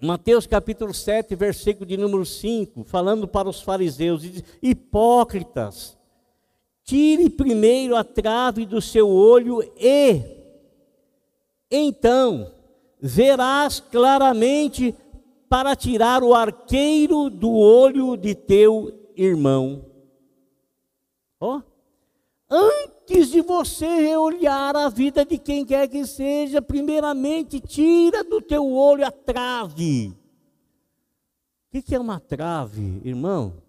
Mateus 0.00 0.46
capítulo 0.46 0.94
7, 0.94 1.34
versículo 1.34 1.84
de 1.84 1.96
número 1.96 2.24
5, 2.24 2.84
falando 2.84 3.26
para 3.26 3.48
os 3.48 3.60
fariseus, 3.60 4.22
diz, 4.22 4.44
hipócritas, 4.62 5.98
tire 6.84 7.28
primeiro 7.28 7.96
a 7.96 8.04
trave 8.04 8.64
do 8.66 8.80
seu 8.80 9.08
olho 9.08 9.62
e 9.76 10.20
então 11.68 12.52
verás 13.00 13.80
claramente 13.80 14.94
para 15.48 15.74
tirar 15.74 16.22
o 16.22 16.34
arqueiro 16.34 17.28
do 17.28 17.50
olho 17.50 18.16
de 18.16 18.34
teu 18.34 19.10
irmão. 19.16 19.86
Ó, 21.40 21.60
oh, 22.50 22.93
antes 23.04 23.28
de 23.28 23.42
você 23.42 24.16
olhar 24.16 24.74
a 24.74 24.88
vida 24.88 25.24
de 25.24 25.38
quem 25.38 25.64
quer 25.64 25.86
que 25.88 26.06
seja, 26.06 26.62
primeiramente 26.62 27.60
tira 27.60 28.24
do 28.24 28.40
teu 28.40 28.72
olho 28.72 29.06
a 29.06 29.10
trave. 29.10 30.16
O 31.72 31.82
que 31.82 31.94
é 31.94 31.98
uma 31.98 32.18
trave, 32.18 33.02
irmão? 33.04 33.62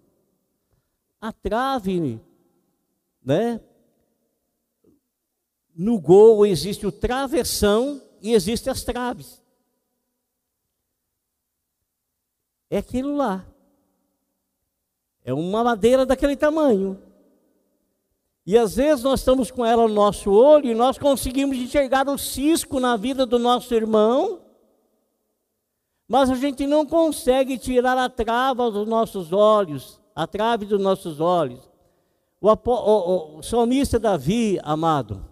A 1.20 1.32
trave, 1.32 2.20
né? 3.22 3.60
No 5.74 6.00
gol 6.00 6.46
existe 6.46 6.86
o 6.86 6.92
travessão 6.92 8.00
e 8.22 8.32
existe 8.32 8.70
as 8.70 8.82
traves. 8.82 9.42
É 12.70 12.78
aquilo 12.78 13.16
lá. 13.16 13.44
É 15.24 15.34
uma 15.34 15.62
madeira 15.62 16.06
daquele 16.06 16.36
tamanho. 16.36 17.05
E 18.46 18.56
às 18.56 18.76
vezes 18.76 19.02
nós 19.02 19.20
estamos 19.20 19.50
com 19.50 19.66
ela 19.66 19.88
no 19.88 19.94
nosso 19.94 20.30
olho 20.30 20.70
e 20.70 20.74
nós 20.74 20.96
conseguimos 20.96 21.56
enxergar 21.56 22.08
o 22.08 22.16
cisco 22.16 22.78
na 22.78 22.96
vida 22.96 23.26
do 23.26 23.40
nosso 23.40 23.74
irmão, 23.74 24.40
mas 26.06 26.30
a 26.30 26.36
gente 26.36 26.64
não 26.64 26.86
consegue 26.86 27.58
tirar 27.58 27.98
a 27.98 28.08
trava 28.08 28.70
dos 28.70 28.86
nossos 28.86 29.32
olhos, 29.32 30.00
a 30.14 30.28
trave 30.28 30.64
dos 30.64 30.80
nossos 30.80 31.18
olhos. 31.18 31.68
O, 32.40 32.48
o, 32.48 33.38
o, 33.38 33.42
salmista 33.42 33.98
Davi, 33.98 34.60
amado, 34.62 35.26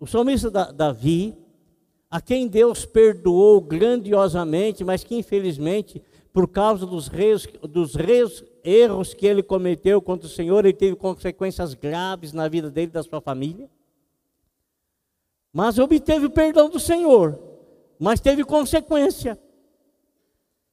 o 0.00 0.06
salmista 0.06 0.50
da, 0.50 0.70
Davi, 0.70 1.36
a 2.10 2.18
quem 2.18 2.48
Deus 2.48 2.86
perdoou 2.86 3.60
grandiosamente, 3.60 4.82
mas 4.82 5.04
que 5.04 5.16
infelizmente, 5.16 6.02
por 6.32 6.48
causa 6.48 6.86
dos 6.86 7.08
reis, 7.08 7.46
dos 7.62 7.94
reis 7.94 8.42
erros 8.66 9.14
que 9.14 9.26
ele 9.26 9.42
cometeu 9.42 10.02
contra 10.02 10.26
o 10.26 10.30
Senhor, 10.30 10.64
ele 10.64 10.74
teve 10.74 10.96
consequências 10.96 11.72
graves 11.72 12.32
na 12.32 12.48
vida 12.48 12.68
dele 12.68 12.88
e 12.88 12.92
da 12.92 13.02
sua 13.02 13.20
família. 13.20 13.70
Mas 15.52 15.78
obteve 15.78 16.26
o 16.26 16.30
perdão 16.30 16.68
do 16.68 16.80
Senhor, 16.80 17.38
mas 17.98 18.20
teve 18.20 18.44
consequência. 18.44 19.38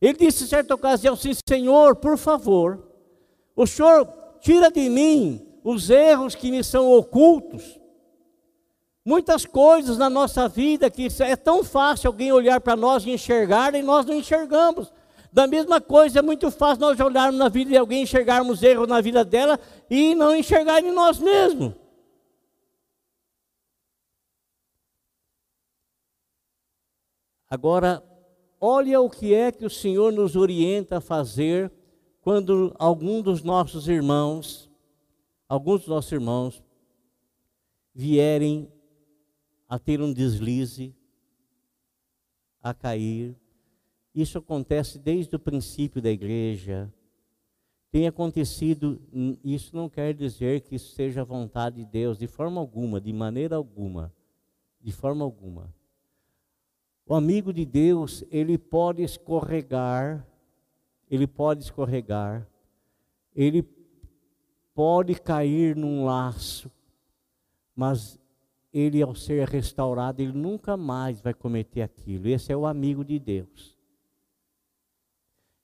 Ele 0.01 0.17
disse 0.17 0.43
em 0.43 0.47
certa 0.47 0.73
ocasião 0.73 1.13
assim: 1.13 1.32
Senhor, 1.47 1.95
por 1.95 2.17
favor, 2.17 2.84
o 3.56 3.67
Senhor 3.67 4.06
tira 4.41 4.71
de 4.71 4.89
mim 4.89 5.47
os 5.63 5.89
erros 5.89 6.36
que 6.36 6.51
me 6.51 6.63
são 6.63 6.91
ocultos. 6.91 7.79
Muitas 9.06 9.45
coisas 9.45 9.97
na 9.97 10.10
nossa 10.10 10.47
vida 10.47 10.89
que 10.89 11.08
é 11.19 11.36
tão 11.36 11.63
fácil 11.63 12.08
alguém 12.08 12.32
olhar 12.32 12.60
para 12.60 12.75
nós 12.75 13.06
e 13.06 13.12
enxergar 13.12 13.75
e 13.75 13.82
nós 13.82 14.06
não 14.06 14.15
enxergamos. 14.15 14.91
Da 15.34 15.48
mesma 15.48 15.82
coisa, 15.82 16.19
é 16.19 16.22
muito 16.22 16.52
fácil 16.52 16.82
nós 16.82 17.00
olharmos 17.00 17.39
na 17.39 17.50
vida 17.50 17.72
de 17.72 17.76
alguém, 17.76 18.04
enxergarmos 18.04 18.62
erros 18.62 18.88
na 18.88 19.02
vida 19.02 19.26
dela 19.26 19.60
e 19.89 20.13
não 20.13 20.36
enxergar 20.36 20.80
em 20.84 20.91
nós 20.91 21.17
mesmos. 21.17 21.74
Agora, 27.50 28.04
olha 28.62 29.02
o 29.02 29.10
que 29.10 29.34
é 29.34 29.52
que 29.52 29.65
o 29.65 29.72
Senhor 29.72 30.13
nos 30.13 30.36
orienta 30.36 30.98
a 30.98 31.02
fazer 31.02 31.72
quando 32.22 32.72
algum 32.78 33.19
dos 33.19 33.41
nossos 33.41 33.88
irmãos, 33.88 34.69
alguns 35.50 35.80
dos 35.80 35.89
nossos 35.89 36.12
irmãos, 36.12 36.63
vierem 37.91 38.72
a 39.67 39.80
ter 39.80 40.00
um 40.00 40.13
deslize, 40.13 40.96
a 42.62 42.72
cair, 42.72 43.36
isso 44.13 44.38
acontece 44.38 44.99
desde 44.99 45.36
o 45.36 45.39
princípio 45.39 46.02
da 46.02 46.10
igreja. 46.10 46.91
Tem 47.91 48.08
acontecido, 48.08 49.02
isso 49.43 49.76
não 49.76 49.89
quer 49.89 50.13
dizer 50.13 50.62
que 50.62 50.76
isso 50.76 50.93
seja 50.93 51.21
a 51.21 51.26
vontade 51.26 51.78
de 51.78 51.86
Deus, 51.86 52.17
de 52.17 52.28
forma 52.28 52.60
alguma, 52.60 53.02
de 53.02 53.12
maneira 53.12 53.56
alguma. 53.56 54.13
De 54.82 54.91
forma 54.91 55.23
alguma. 55.23 55.73
O 57.06 57.15
amigo 57.15 57.52
de 57.52 57.65
Deus, 57.65 58.23
ele 58.30 58.58
pode 58.58 59.04
escorregar, 59.04 60.26
ele 61.10 61.28
pode 61.28 61.63
escorregar, 61.63 62.47
ele 63.36 63.67
pode 64.73 65.15
cair 65.15 65.76
num 65.76 66.06
laço, 66.06 66.71
mas 67.76 68.19
ele, 68.71 69.02
ao 69.02 69.13
ser 69.13 69.47
restaurado, 69.47 70.21
ele 70.21 70.32
nunca 70.32 70.78
mais 70.78 71.19
vai 71.19 71.34
cometer 71.34 71.82
aquilo. 71.82 72.28
Esse 72.28 72.52
é 72.52 72.58
o 72.58 72.65
amigo 72.65 73.04
de 73.04 73.19
Deus 73.19 73.72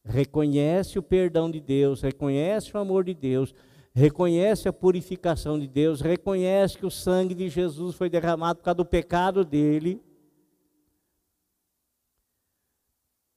reconhece 0.09 0.97
o 0.97 1.03
perdão 1.03 1.49
de 1.49 1.59
Deus, 1.59 2.01
reconhece 2.01 2.75
o 2.75 2.79
amor 2.79 3.03
de 3.03 3.13
Deus, 3.13 3.53
reconhece 3.93 4.67
a 4.67 4.73
purificação 4.73 5.59
de 5.59 5.67
Deus, 5.67 6.01
reconhece 6.01 6.77
que 6.77 6.85
o 6.85 6.91
sangue 6.91 7.35
de 7.35 7.47
Jesus 7.47 7.95
foi 7.95 8.09
derramado 8.09 8.57
por 8.57 8.65
causa 8.65 8.77
do 8.77 8.85
pecado 8.85 9.45
dele. 9.45 10.01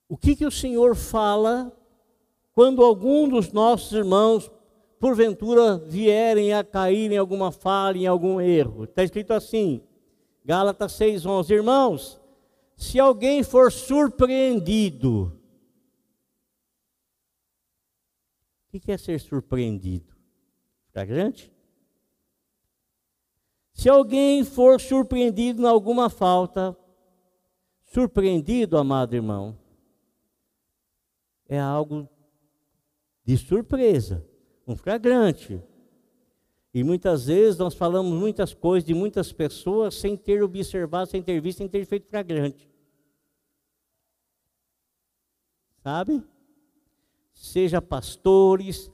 O 0.08 0.16
que, 0.16 0.34
que 0.34 0.46
o 0.46 0.50
Senhor 0.50 0.96
fala 0.96 1.70
quando 2.52 2.82
algum 2.82 3.28
dos 3.28 3.52
nossos 3.52 3.92
irmãos, 3.92 4.50
porventura, 4.98 5.76
vierem 5.76 6.52
a 6.52 6.64
cair 6.64 7.12
em 7.12 7.18
alguma 7.18 7.52
falha, 7.52 7.98
em 7.98 8.06
algum 8.06 8.40
erro? 8.40 8.84
Está 8.84 9.04
escrito 9.04 9.32
assim, 9.32 9.82
Gálatas 10.44 10.92
6,11: 10.92 11.50
Irmãos, 11.50 12.20
se 12.76 12.98
alguém 12.98 13.42
for 13.42 13.70
surpreendido, 13.70 15.41
O 18.72 18.80
que 18.80 18.90
é 18.90 18.96
ser 18.96 19.20
surpreendido? 19.20 20.14
Flagrante? 20.92 21.52
Se 23.72 23.88
alguém 23.88 24.44
for 24.44 24.80
surpreendido 24.80 25.62
em 25.62 25.66
alguma 25.66 26.08
falta, 26.08 26.76
surpreendido, 27.84 28.78
amado 28.78 29.14
irmão, 29.14 29.58
é 31.48 31.58
algo 31.58 32.08
de 33.24 33.36
surpresa, 33.36 34.26
um 34.66 34.76
flagrante. 34.76 35.62
E 36.72 36.82
muitas 36.82 37.26
vezes 37.26 37.58
nós 37.58 37.74
falamos 37.74 38.12
muitas 38.12 38.54
coisas 38.54 38.86
de 38.86 38.94
muitas 38.94 39.32
pessoas 39.32 39.94
sem 39.94 40.16
ter 40.16 40.42
observado, 40.42 41.10
sem 41.10 41.22
ter 41.22 41.40
visto, 41.40 41.58
sem 41.58 41.68
ter 41.68 41.84
feito 41.84 42.08
flagrante. 42.08 42.72
sabe? 45.82 46.22
Seja 47.42 47.82
pastores, 47.82 48.88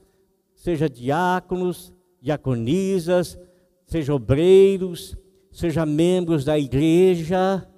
seja 0.54 0.88
diáconos, 0.88 1.92
diaconisas, 2.18 3.38
seja 3.84 4.14
obreiros, 4.14 5.14
seja 5.52 5.84
membros 5.84 6.46
da 6.46 6.58
igreja. 6.58 7.70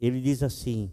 Ele 0.00 0.20
diz 0.20 0.42
assim: 0.42 0.90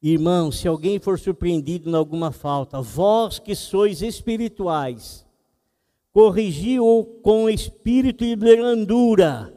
Irmão, 0.00 0.50
se 0.50 0.66
alguém 0.66 0.98
for 0.98 1.18
surpreendido 1.18 1.90
em 1.90 1.94
alguma 1.94 2.32
falta, 2.32 2.80
vós 2.80 3.38
que 3.38 3.54
sois 3.54 4.00
espirituais, 4.00 5.26
corrigiu-o 6.14 7.04
com 7.04 7.50
espírito 7.50 8.24
de 8.24 8.34
brandura, 8.34 9.54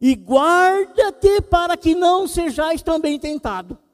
e 0.00 0.16
guarda-te 0.16 1.40
para 1.42 1.76
que 1.76 1.94
não 1.94 2.26
sejais 2.26 2.82
também 2.82 3.20
tentado. 3.20 3.85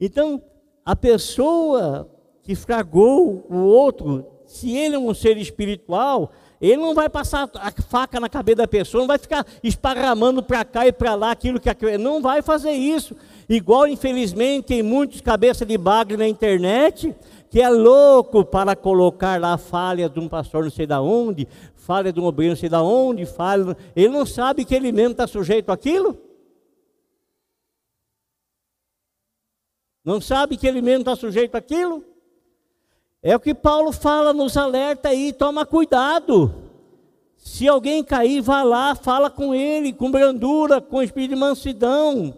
Então, 0.00 0.40
a 0.84 0.94
pessoa 0.94 2.08
que 2.42 2.54
fragou 2.54 3.44
o 3.50 3.56
outro, 3.56 4.24
se 4.46 4.76
ele 4.76 4.94
é 4.94 4.98
um 4.98 5.12
ser 5.12 5.36
espiritual, 5.36 6.30
ele 6.60 6.76
não 6.76 6.94
vai 6.94 7.08
passar 7.08 7.48
a 7.54 7.70
faca 7.70 8.18
na 8.18 8.28
cabeça 8.28 8.56
da 8.56 8.68
pessoa, 8.68 9.02
não 9.02 9.08
vai 9.08 9.18
ficar 9.18 9.46
esparramando 9.62 10.42
para 10.42 10.64
cá 10.64 10.86
e 10.86 10.92
para 10.92 11.14
lá 11.14 11.30
aquilo 11.30 11.60
que 11.60 11.98
não 11.98 12.22
vai 12.22 12.42
fazer 12.42 12.72
isso. 12.72 13.14
Igual, 13.48 13.86
infelizmente, 13.86 14.66
tem 14.66 14.82
muitos 14.82 15.20
cabeça 15.20 15.66
de 15.66 15.76
bagre 15.76 16.16
na 16.16 16.26
internet 16.26 17.14
que 17.50 17.60
é 17.60 17.68
louco 17.68 18.44
para 18.44 18.76
colocar 18.76 19.40
lá 19.40 19.56
falha 19.56 20.08
de 20.08 20.20
um 20.20 20.28
pastor 20.28 20.64
não 20.64 20.70
sei 20.70 20.86
da 20.86 21.00
onde, 21.00 21.48
falha 21.74 22.12
de 22.12 22.20
um 22.20 22.24
obreiro 22.24 22.52
não 22.52 22.60
sei 22.60 22.68
da 22.68 22.82
onde, 22.82 23.24
falha. 23.24 23.76
Ele 23.96 24.08
não 24.08 24.26
sabe 24.26 24.64
que 24.64 24.74
ele 24.74 24.92
mesmo 24.92 25.12
está 25.12 25.26
sujeito 25.26 25.70
àquilo? 25.70 26.27
Não 30.08 30.22
sabe 30.22 30.56
que 30.56 30.66
ele 30.66 30.80
mesmo 30.80 31.00
está 31.00 31.14
sujeito 31.14 31.54
àquilo? 31.54 32.02
É 33.22 33.36
o 33.36 33.40
que 33.40 33.52
Paulo 33.52 33.92
fala, 33.92 34.32
nos 34.32 34.56
alerta 34.56 35.10
aí, 35.10 35.34
toma 35.34 35.66
cuidado. 35.66 36.50
Se 37.36 37.68
alguém 37.68 38.02
cair, 38.02 38.40
vá 38.40 38.62
lá, 38.62 38.94
fala 38.94 39.28
com 39.28 39.54
ele, 39.54 39.92
com 39.92 40.10
brandura, 40.10 40.80
com 40.80 41.02
espírito 41.02 41.34
de 41.34 41.36
mansidão. 41.36 42.32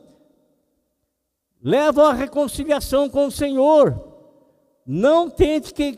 Leva 1.62 2.08
a 2.08 2.12
reconciliação 2.12 3.08
com 3.08 3.26
o 3.26 3.30
Senhor. 3.30 4.04
Não 4.84 5.30
tente 5.30 5.72
que, 5.72 5.96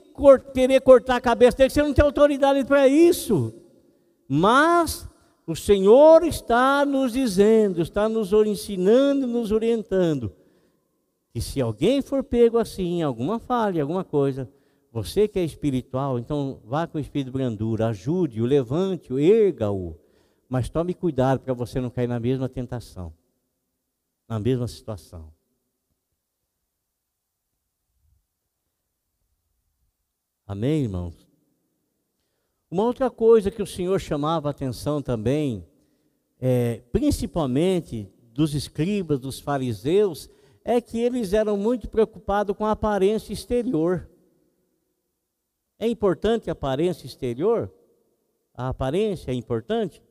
querer 0.53 0.83
cortar 0.83 1.17
a 1.17 1.23
cabeça 1.23 1.57
dele, 1.57 1.71
você 1.71 1.83
não 1.83 1.95
tem 1.95 2.05
autoridade 2.05 2.67
para 2.67 2.87
isso. 2.87 3.51
Mas 4.29 5.09
o 5.47 5.57
Senhor 5.57 6.23
está 6.23 6.85
nos 6.85 7.15
dizendo, 7.15 7.81
está 7.81 8.11
nos 8.11 8.31
ensinando, 8.31 9.27
nos 9.27 9.51
orientando. 9.51 10.42
Que 11.33 11.41
se 11.41 11.61
alguém 11.61 12.03
for 12.03 12.23
pego 12.23 12.59
assim, 12.59 13.03
alguma 13.03 13.39
falha, 13.39 13.83
alguma 13.83 14.05
coisa, 14.05 14.51
você 14.93 15.27
que 15.27 15.39
é 15.39 15.45
espiritual, 15.45 16.19
então 16.19 16.61
vá 16.65 16.87
com 16.87 16.99
o 16.99 17.01
espírito 17.01 17.29
de 17.29 17.33
brandura, 17.33 17.89
ajude-o, 17.89 18.45
levante-o, 18.45 19.19
erga-o. 19.19 19.99
Mas 20.47 20.69
tome 20.69 20.93
cuidado 20.93 21.41
para 21.41 21.55
você 21.55 21.81
não 21.81 21.89
cair 21.89 22.07
na 22.07 22.21
mesma 22.21 22.47
tentação, 22.47 23.15
na 24.29 24.39
mesma 24.39 24.69
situação. 24.69 25.33
Amém, 30.47 30.83
irmãos? 30.83 31.27
Uma 32.71 32.85
outra 32.85 33.11
coisa 33.11 33.51
que 33.51 33.63
o 33.63 33.67
Senhor 33.67 33.99
chamava 33.99 34.49
a 34.49 34.51
atenção 34.51 35.01
também, 35.01 35.67
é, 36.39 36.83
principalmente 36.93 38.07
dos 38.35 38.55
escribas, 38.55 39.19
dos 39.19 39.41
fariseus, 39.41 40.29
é 40.65 40.81
que 40.81 40.99
eles 40.99 41.33
eram 41.33 41.57
muito 41.57 41.89
preocupados 41.89 42.57
com 42.57 42.65
a 42.65 42.73
aparência 42.73 43.33
exterior. 43.33 44.09
É 45.79 45.89
importante 45.89 46.49
a 46.49 46.53
aparência 46.53 47.07
exterior? 47.07 47.73
A 48.55 48.69
aparência 48.69 49.31
é 49.31 49.35
importante? 49.35 50.03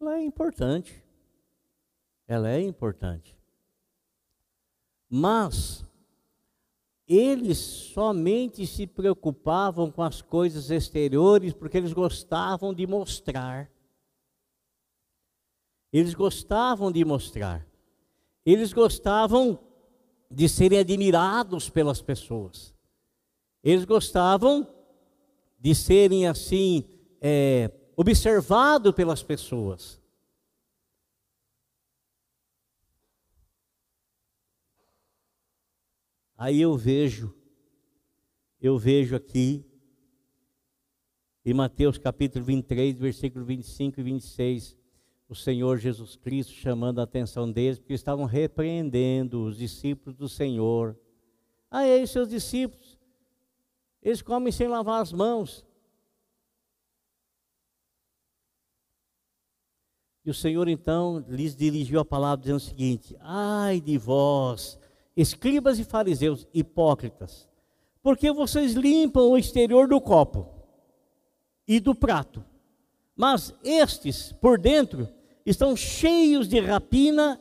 Ela 0.00 0.18
é 0.18 0.24
importante. 0.24 1.04
Ela 2.26 2.48
é 2.50 2.60
importante. 2.60 3.36
Mas 5.08 5.84
eles 7.06 7.58
somente 7.58 8.64
se 8.68 8.86
preocupavam 8.86 9.90
com 9.90 10.00
as 10.00 10.22
coisas 10.22 10.70
exteriores 10.70 11.52
porque 11.52 11.76
eles 11.76 11.92
gostavam 11.92 12.72
de 12.72 12.86
mostrar. 12.86 13.68
Eles 15.92 16.14
gostavam 16.14 16.90
de 16.92 17.04
mostrar. 17.04 17.66
Eles 18.44 18.72
gostavam 18.72 19.58
de 20.30 20.48
serem 20.48 20.78
admirados 20.78 21.68
pelas 21.68 22.00
pessoas. 22.00 22.74
Eles 23.62 23.84
gostavam 23.84 24.66
de 25.58 25.74
serem 25.74 26.26
assim, 26.26 26.88
é, 27.20 27.70
observados 27.96 28.94
pelas 28.94 29.22
pessoas. 29.22 30.00
Aí 36.40 36.62
eu 36.62 36.74
vejo, 36.74 37.34
eu 38.58 38.78
vejo 38.78 39.14
aqui, 39.14 39.66
em 41.44 41.52
Mateus 41.52 41.98
capítulo 41.98 42.42
23, 42.46 42.98
versículo 42.98 43.44
25 43.44 44.00
e 44.00 44.02
26, 44.02 44.79
o 45.30 45.34
Senhor 45.36 45.78
Jesus 45.78 46.16
Cristo 46.16 46.52
chamando 46.52 46.98
a 46.98 47.04
atenção 47.04 47.50
deles, 47.50 47.78
porque 47.78 47.94
estavam 47.94 48.24
repreendendo 48.24 49.44
os 49.44 49.56
discípulos 49.56 50.16
do 50.16 50.28
Senhor. 50.28 50.98
Ah, 51.70 51.86
e 51.86 51.92
aí 51.92 52.06
seus 52.08 52.28
discípulos, 52.28 52.98
eles 54.02 54.22
comem 54.22 54.50
sem 54.50 54.66
lavar 54.66 55.00
as 55.00 55.12
mãos. 55.12 55.64
E 60.24 60.30
o 60.30 60.34
Senhor 60.34 60.66
então 60.66 61.24
lhes 61.28 61.54
dirigiu 61.54 62.00
a 62.00 62.04
palavra 62.04 62.42
dizendo 62.42 62.56
o 62.56 62.60
seguinte: 62.60 63.16
Ai 63.20 63.80
de 63.80 63.96
vós, 63.96 64.80
escribas 65.16 65.78
e 65.78 65.84
fariseus 65.84 66.44
hipócritas, 66.52 67.48
porque 68.02 68.32
vocês 68.32 68.72
limpam 68.72 69.28
o 69.28 69.38
exterior 69.38 69.86
do 69.86 70.00
copo 70.00 70.48
e 71.68 71.78
do 71.78 71.94
prato, 71.94 72.44
mas 73.14 73.54
estes 73.62 74.32
por 74.32 74.58
dentro 74.58 75.19
estão 75.44 75.76
cheios 75.76 76.48
de 76.48 76.58
rapina 76.60 77.38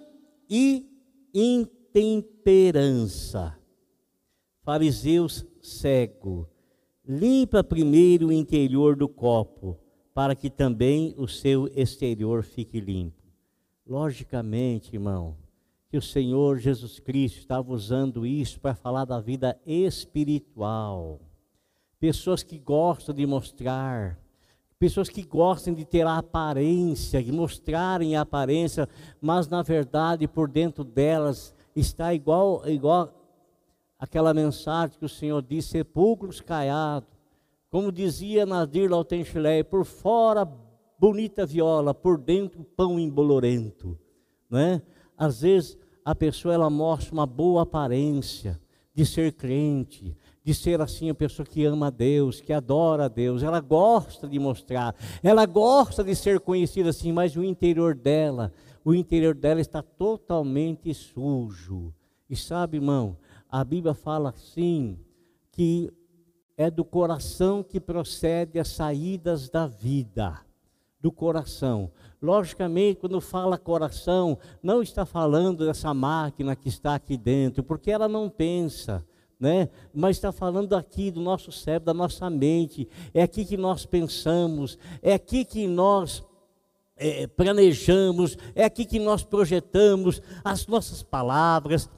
e 0.49 0.85
intemperança. 1.33 3.57
Fariseus 4.61 5.45
cego, 5.61 6.49
limpa 7.07 7.63
primeiro 7.63 8.27
o 8.27 8.31
interior 8.31 8.95
do 8.95 9.07
copo, 9.07 9.79
para 10.13 10.35
que 10.35 10.49
também 10.49 11.13
o 11.17 11.27
seu 11.27 11.67
exterior 11.75 12.43
fique 12.43 12.79
limpo. 12.79 13.17
Logicamente, 13.85 14.95
irmão, 14.95 15.37
que 15.89 15.97
o 15.97 16.01
Senhor 16.01 16.59
Jesus 16.59 16.99
Cristo 16.99 17.39
estava 17.39 17.71
usando 17.71 18.25
isso 18.25 18.59
para 18.59 18.75
falar 18.75 19.05
da 19.05 19.19
vida 19.19 19.59
espiritual. 19.65 21.19
Pessoas 21.99 22.43
que 22.43 22.59
gostam 22.59 23.15
de 23.15 23.25
mostrar, 23.25 24.19
pessoas 24.79 25.09
que 25.09 25.21
gostam 25.21 25.73
de 25.73 25.83
ter 25.83 26.07
a 26.07 26.17
aparência, 26.17 27.21
de 27.21 27.31
mostrarem 27.31 28.15
a 28.15 28.21
aparência, 28.21 28.87
mas 29.21 29.47
na 29.49 29.61
verdade 29.61 30.27
por 30.27 30.47
dentro 30.47 30.85
delas 30.85 31.53
está 31.75 32.13
igual, 32.13 32.63
igual 32.65 33.13
aquela 33.99 34.33
mensagem 34.33 34.97
que 34.97 35.05
o 35.05 35.09
Senhor 35.09 35.41
disse: 35.41 35.69
sepulcros 35.69 36.39
caiados. 36.39 37.09
Como 37.69 37.91
dizia 37.91 38.47
Nadir 38.47 38.89
Lautenschley, 38.89 39.63
por 39.63 39.85
fora 39.85 40.49
bonita 40.97 41.45
viola, 41.45 41.93
por 41.93 42.17
dentro 42.17 42.63
pão 42.63 42.97
embolorento. 42.97 43.99
Não 44.49 44.57
é? 44.57 44.81
Às 45.15 45.41
vezes 45.41 45.77
a 46.03 46.15
pessoa 46.15 46.53
ela 46.53 46.69
mostra 46.69 47.13
uma 47.13 47.27
boa 47.27 47.63
aparência 47.63 48.59
de 48.95 49.05
ser 49.05 49.33
crente, 49.33 50.17
de 50.43 50.53
ser 50.53 50.81
assim 50.81 51.09
a 51.09 51.15
pessoa 51.15 51.45
que 51.45 51.65
ama 51.65 51.87
a 51.87 51.89
Deus, 51.89 52.41
que 52.41 52.53
adora 52.53 53.05
a 53.05 53.07
Deus, 53.07 53.43
ela 53.43 53.59
gosta 53.59 54.27
de 54.27 54.39
mostrar, 54.39 54.95
ela 55.21 55.45
gosta 55.45 56.03
de 56.03 56.15
ser 56.15 56.39
conhecida 56.39 56.89
assim, 56.89 57.11
mas 57.11 57.35
o 57.35 57.43
interior 57.43 57.95
dela, 57.95 58.51
o 58.83 58.93
interior 58.93 59.35
dela 59.35 59.61
está 59.61 59.81
totalmente 59.81 60.93
sujo. 60.93 61.93
E 62.29 62.35
sabe, 62.35 62.77
irmão, 62.77 63.17
a 63.49 63.63
Bíblia 63.63 63.93
fala 63.93 64.29
assim 64.29 64.97
que 65.51 65.91
é 66.55 66.69
do 66.69 66.85
coração 66.85 67.63
que 67.63 67.79
procede 67.79 68.59
as 68.59 68.69
saídas 68.69 69.49
da 69.49 69.65
vida 69.65 70.39
do 70.99 71.11
coração. 71.11 71.91
Logicamente, 72.21 72.99
quando 72.99 73.21
fala 73.21 73.57
coração, 73.57 74.37
não 74.61 74.81
está 74.81 75.05
falando 75.05 75.65
dessa 75.65 75.93
máquina 75.93 76.55
que 76.55 76.67
está 76.67 76.95
aqui 76.95 77.17
dentro, 77.17 77.63
porque 77.63 77.89
ela 77.89 78.07
não 78.07 78.29
pensa. 78.29 79.05
Né? 79.39 79.69
Mas 79.93 80.17
está 80.17 80.31
falando 80.31 80.75
aqui 80.75 81.09
do 81.09 81.21
nosso 81.21 81.51
cérebro, 81.51 81.85
da 81.85 81.93
nossa 81.93 82.29
mente. 82.29 82.87
É 83.13 83.21
aqui 83.23 83.45
que 83.45 83.55
nós 83.55 83.85
pensamos, 83.85 84.77
é 85.01 85.13
aqui 85.13 85.45
que 85.45 85.67
nós 85.67 86.23
é, 86.97 87.25
planejamos, 87.27 88.37
é 88.53 88.65
aqui 88.65 88.85
que 88.85 88.99
nós 88.99 89.23
projetamos 89.23 90.21
as 90.43 90.67
nossas 90.67 91.01
palavras, 91.01 91.89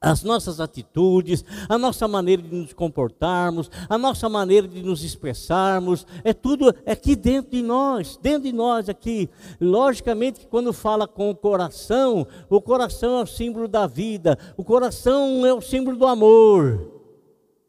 as 0.00 0.22
nossas 0.22 0.60
atitudes, 0.60 1.44
a 1.68 1.76
nossa 1.76 2.08
maneira 2.08 2.40
de 2.40 2.54
nos 2.54 2.72
comportarmos, 2.72 3.70
a 3.86 3.98
nossa 3.98 4.30
maneira 4.30 4.66
de 4.66 4.82
nos 4.82 5.04
expressarmos, 5.04 6.06
é 6.24 6.32
tudo 6.32 6.74
aqui 6.86 7.14
dentro 7.14 7.50
de 7.50 7.62
nós, 7.62 8.16
dentro 8.16 8.44
de 8.44 8.52
nós 8.52 8.88
aqui. 8.88 9.28
Logicamente 9.60 10.40
que 10.40 10.46
quando 10.46 10.72
fala 10.72 11.06
com 11.06 11.28
o 11.28 11.36
coração, 11.36 12.26
o 12.48 12.62
coração 12.62 13.18
é 13.18 13.22
o 13.22 13.26
símbolo 13.26 13.68
da 13.68 13.86
vida, 13.86 14.38
o 14.56 14.64
coração 14.64 15.44
é 15.44 15.52
o 15.52 15.60
símbolo 15.60 15.98
do 15.98 16.06
amor. 16.06 17.02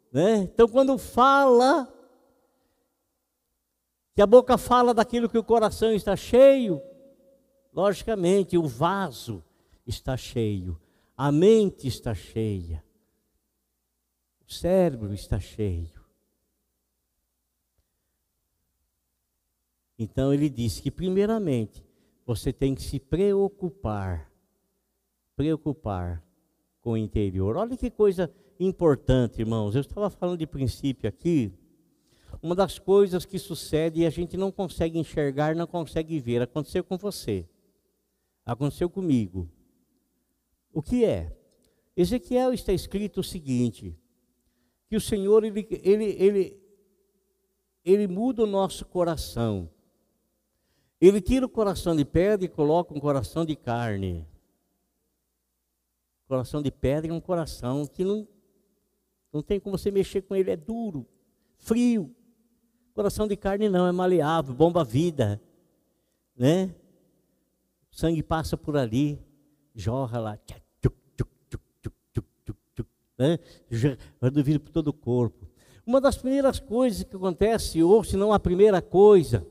Né? 0.10 0.50
Então 0.54 0.70
quando 0.70 0.98
fala, 0.98 1.94
que 4.16 4.22
a 4.22 4.28
boca 4.28 4.58
fala 4.58 4.94
daquilo 4.94 5.28
que 5.28 5.38
o 5.38 5.44
coração 5.44 5.92
está 5.92 6.16
cheio, 6.16 6.82
logicamente 7.74 8.58
o 8.58 8.66
vaso 8.66 9.44
está 9.86 10.16
cheio 10.16 10.81
a 11.24 11.32
mente 11.32 11.88
está 11.88 12.16
cheia, 12.16 12.84
o 14.44 14.52
cérebro 14.52 15.14
está 15.14 15.40
cheio. 15.40 16.04
Então 20.00 20.34
ele 20.34 20.50
disse 20.50 20.82
que, 20.82 20.90
primeiramente, 20.90 21.86
você 22.26 22.52
tem 22.52 22.74
que 22.74 22.82
se 22.82 23.00
preocupar, 23.00 24.32
preocupar 25.36 26.26
com 26.82 26.94
o 26.94 26.98
interior. 26.98 27.56
Olha 27.56 27.78
que 27.78 27.92
coisa 27.92 28.34
importante, 28.60 29.42
irmãos. 29.42 29.76
Eu 29.76 29.82
estava 29.82 30.10
falando 30.10 30.40
de 30.40 30.48
princípio 30.48 31.08
aqui. 31.08 31.54
Uma 32.42 32.56
das 32.56 32.80
coisas 32.80 33.26
que 33.26 33.38
sucede 33.38 34.00
e 34.02 34.08
a 34.08 34.10
gente 34.10 34.36
não 34.36 34.52
consegue 34.52 34.98
enxergar, 34.98 35.56
não 35.56 35.68
consegue 35.68 36.20
ver, 36.20 36.42
aconteceu 36.42 36.84
com 36.84 36.98
você, 36.98 37.48
aconteceu 38.44 38.90
comigo. 38.90 39.48
O 40.74 40.82
que 40.82 41.04
é? 41.06 41.36
Ezequiel 41.96 42.54
está 42.54 42.72
escrito 42.74 43.20
o 43.20 43.24
seguinte: 43.24 43.98
que 44.88 44.96
o 44.96 45.02
Senhor 45.02 45.44
ele, 45.44 45.68
ele, 45.84 46.06
ele, 46.06 46.62
ele 47.84 48.08
muda 48.08 48.44
o 48.44 48.48
nosso 48.48 48.86
coração. 48.86 49.70
Ele 51.00 51.20
tira 51.20 51.46
o 51.46 51.50
coração 51.50 51.96
de 51.96 52.06
pedra 52.06 52.46
e 52.46 52.50
coloca 52.50 52.94
um 52.94 53.00
coração 53.00 53.46
de 53.46 53.56
carne. 53.56 54.28
Coração 56.28 56.62
de 56.62 56.72
pedra 56.72 57.12
é 57.12 57.14
um 57.14 57.20
coração 57.20 57.88
que 57.88 58.04
não, 58.04 58.28
não 59.34 59.42
tem 59.42 59.60
como 59.60 59.78
você 59.78 59.90
mexer 59.90 60.22
com 60.22 60.36
ele, 60.36 60.52
é 60.52 60.56
duro, 60.56 61.08
frio. 61.58 62.16
Coração 62.94 63.28
de 63.28 63.36
carne 63.36 63.68
não, 63.70 63.88
é 63.88 63.92
maleável, 63.92 64.54
bomba 64.54 64.84
vida. 64.84 65.42
Né? 66.36 66.76
O 67.92 67.96
sangue 67.96 68.22
passa 68.22 68.56
por 68.56 68.78
ali, 68.78 69.20
jorra 69.74 70.20
lá. 70.20 70.38
Tchac, 70.38 70.61
né? 73.22 73.40
Vir 74.44 74.60
por 74.60 74.72
todo 74.72 74.88
o 74.88 74.94
corpo. 74.94 75.46
Uma 75.86 76.02
das 76.02 76.18
primeiras 76.18 76.60
coisas 76.60 77.04
que 77.04 77.16
acontece, 77.16 77.84
ou 77.84 78.04
se 78.04 78.18
não 78.18 78.34
a 78.34 78.40
primeira 78.40 78.82
coisa, 78.82 79.46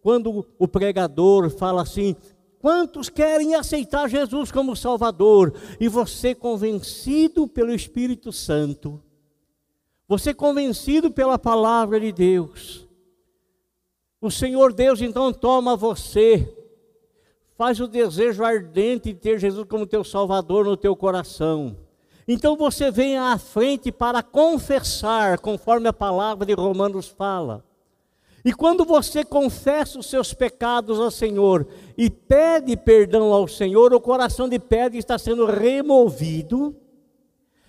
quando 0.00 0.46
o 0.58 0.68
pregador 0.68 1.50
fala 1.50 1.82
assim: 1.82 2.14
quantos 2.60 3.08
querem 3.08 3.54
aceitar 3.54 4.08
Jesus 4.08 4.52
como 4.52 4.76
Salvador? 4.76 5.52
E 5.80 5.88
você 5.88 6.34
convencido 6.34 7.48
pelo 7.48 7.74
Espírito 7.74 8.32
Santo, 8.32 9.02
você 10.06 10.32
convencido 10.32 11.10
pela 11.10 11.38
palavra 11.38 11.98
de 11.98 12.12
Deus, 12.12 12.86
o 14.20 14.30
Senhor 14.30 14.72
Deus 14.72 15.00
então 15.00 15.32
toma 15.32 15.76
você, 15.76 16.52
faz 17.56 17.80
o 17.80 17.88
desejo 17.88 18.44
ardente 18.44 19.12
de 19.12 19.18
ter 19.18 19.38
Jesus 19.38 19.66
como 19.68 19.86
teu 19.86 20.04
Salvador 20.04 20.64
no 20.64 20.76
teu 20.76 20.94
coração. 20.94 21.85
Então 22.28 22.56
você 22.56 22.90
vem 22.90 23.16
à 23.16 23.38
frente 23.38 23.92
para 23.92 24.22
confessar, 24.22 25.38
conforme 25.38 25.88
a 25.88 25.92
palavra 25.92 26.44
de 26.44 26.52
Romanos 26.54 27.06
fala. 27.06 27.64
E 28.44 28.52
quando 28.52 28.84
você 28.84 29.24
confessa 29.24 29.98
os 29.98 30.06
seus 30.06 30.32
pecados 30.32 31.00
ao 31.00 31.10
Senhor 31.10 31.66
e 31.96 32.08
pede 32.08 32.76
perdão 32.76 33.32
ao 33.32 33.48
Senhor, 33.48 33.92
o 33.92 34.00
coração 34.00 34.48
de 34.48 34.58
pedra 34.58 34.98
está 34.98 35.18
sendo 35.18 35.46
removido 35.46 36.76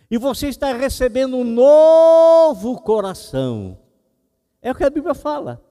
e 0.10 0.18
você 0.18 0.48
está 0.48 0.74
recebendo 0.74 1.36
um 1.36 1.44
novo 1.44 2.80
coração. 2.82 3.78
É 4.62 4.72
o 4.72 4.76
que 4.76 4.84
a 4.84 4.90
Bíblia 4.90 5.14
fala. 5.14 5.62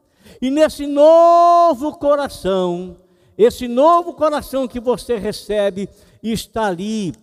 E 0.40 0.50
nesse 0.50 0.86
novo 0.86 1.96
coração, 1.98 2.96
esse 3.38 3.68
novo 3.68 4.12
coração 4.12 4.66
que 4.66 4.80
você 4.80 5.16
recebe, 5.16 5.88
está 6.22 6.66
ali 6.66 7.14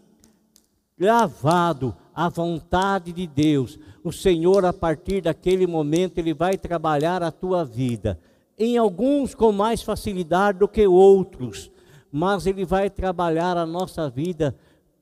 gravado 0.98 1.96
a 2.14 2.30
vontade 2.30 3.12
de 3.12 3.28
Deus. 3.28 3.80
O 4.04 4.12
Senhor, 4.12 4.66
a 4.66 4.74
partir 4.74 5.22
daquele 5.22 5.66
momento, 5.66 6.18
Ele 6.18 6.34
vai 6.34 6.58
trabalhar 6.58 7.24
a 7.24 7.32
tua 7.32 7.64
vida. 7.64 8.20
Em 8.58 8.78
alguns 8.78 9.34
com 9.34 9.52
mais 9.52 9.82
facilidade 9.82 10.60
do 10.60 10.68
que 10.68 10.86
outros, 10.86 11.72
mas 12.12 12.46
Ele 12.46 12.66
vai 12.66 12.90
trabalhar 12.90 13.58
a 13.58 13.66
nossa 13.66 14.10
vida 14.10 14.56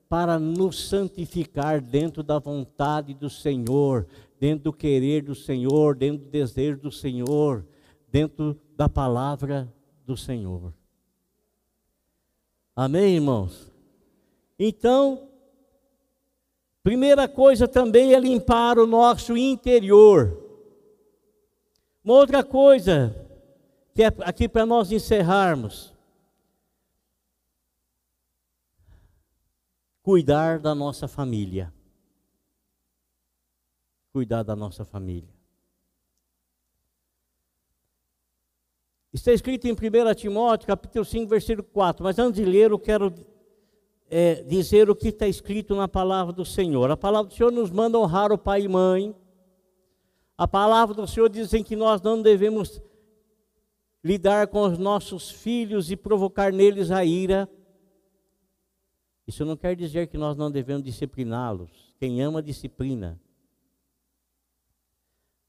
para 0.08 0.38
nos 0.38 0.88
santificar 0.88 1.80
dentro 1.80 2.22
da 2.22 2.38
vontade 2.38 3.14
do 3.14 3.30
Senhor, 3.30 4.06
dentro 4.38 4.64
do 4.64 4.72
querer 4.72 5.22
do 5.22 5.34
Senhor, 5.34 5.94
dentro 5.94 6.24
do 6.24 6.30
desejo 6.30 6.78
do 6.78 6.90
Senhor, 6.90 7.64
dentro 8.10 8.58
da 8.76 8.88
palavra 8.88 9.72
do 10.04 10.16
Senhor. 10.16 10.72
Amém, 12.74 13.14
irmãos? 13.14 13.70
Então, 14.58 15.28
Primeira 16.82 17.28
coisa 17.28 17.68
também 17.68 18.12
é 18.12 18.18
limpar 18.18 18.78
o 18.78 18.86
nosso 18.86 19.36
interior. 19.36 20.36
Uma 22.04 22.14
outra 22.14 22.42
coisa, 22.42 23.14
que 23.94 24.02
é 24.02 24.08
aqui 24.22 24.48
para 24.48 24.66
nós 24.66 24.90
encerrarmos, 24.90 25.94
cuidar 30.02 30.58
da 30.58 30.74
nossa 30.74 31.06
família. 31.06 31.72
Cuidar 34.12 34.42
da 34.42 34.56
nossa 34.56 34.84
família. 34.84 35.32
Está 39.12 39.32
escrito 39.32 39.66
em 39.66 39.72
1 39.72 40.14
Timóteo, 40.16 40.66
capítulo 40.66 41.04
5, 41.04 41.28
versículo 41.28 41.68
4. 41.68 42.02
Mas 42.02 42.18
antes 42.18 42.42
de 42.42 42.50
ler, 42.50 42.72
eu 42.72 42.78
quero 42.78 43.14
é, 44.14 44.42
dizer 44.42 44.90
o 44.90 44.94
que 44.94 45.08
está 45.08 45.26
escrito 45.26 45.74
na 45.74 45.88
palavra 45.88 46.34
do 46.34 46.44
Senhor. 46.44 46.90
A 46.90 46.96
palavra 46.98 47.30
do 47.30 47.34
Senhor 47.34 47.50
nos 47.50 47.70
manda 47.70 47.98
honrar 47.98 48.30
o 48.30 48.36
pai 48.36 48.64
e 48.64 48.68
mãe. 48.68 49.16
A 50.36 50.46
palavra 50.46 50.94
do 50.94 51.06
Senhor 51.06 51.30
diz 51.30 51.50
que 51.64 51.74
nós 51.74 52.02
não 52.02 52.20
devemos 52.20 52.82
lidar 54.04 54.48
com 54.48 54.64
os 54.64 54.76
nossos 54.76 55.30
filhos 55.30 55.90
e 55.90 55.96
provocar 55.96 56.52
neles 56.52 56.90
a 56.90 57.02
ira. 57.02 57.48
Isso 59.26 59.46
não 59.46 59.56
quer 59.56 59.74
dizer 59.74 60.08
que 60.08 60.18
nós 60.18 60.36
não 60.36 60.50
devemos 60.50 60.84
discipliná-los. 60.84 61.70
Quem 61.98 62.20
ama, 62.20 62.42
disciplina. 62.42 63.18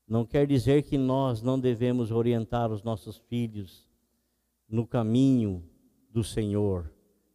Não 0.08 0.26
quer 0.26 0.48
dizer 0.48 0.84
que 0.84 0.98
nós 0.98 1.42
não 1.42 1.60
devemos 1.60 2.12
orientar 2.12 2.72
os 2.72 2.82
nossos 2.82 3.18
filhos 3.18 3.86
no 4.70 4.88
caminho 4.88 5.62
do 6.10 6.24
Senhor. 6.24 6.93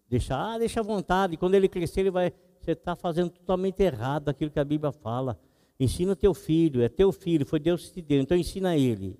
Deixa, 0.08 0.34
ah, 0.36 0.58
deixa 0.58 0.80
à 0.80 0.82
vontade. 0.82 1.36
Quando 1.36 1.54
ele 1.54 1.68
crescer, 1.68 2.00
ele 2.00 2.10
vai. 2.10 2.32
Você 2.60 2.72
está 2.72 2.96
fazendo 2.96 3.30
totalmente 3.30 3.82
errado 3.82 4.28
aquilo 4.28 4.50
que 4.50 4.58
a 4.58 4.64
Bíblia 4.64 4.90
fala. 4.90 5.38
Ensina 5.78 6.16
teu 6.16 6.34
filho, 6.34 6.82
é 6.82 6.88
teu 6.88 7.12
filho, 7.12 7.46
foi 7.46 7.60
Deus 7.60 7.86
que 7.86 7.94
te 7.94 8.02
deu, 8.02 8.20
então 8.20 8.36
ensina 8.36 8.76
ele. 8.76 9.16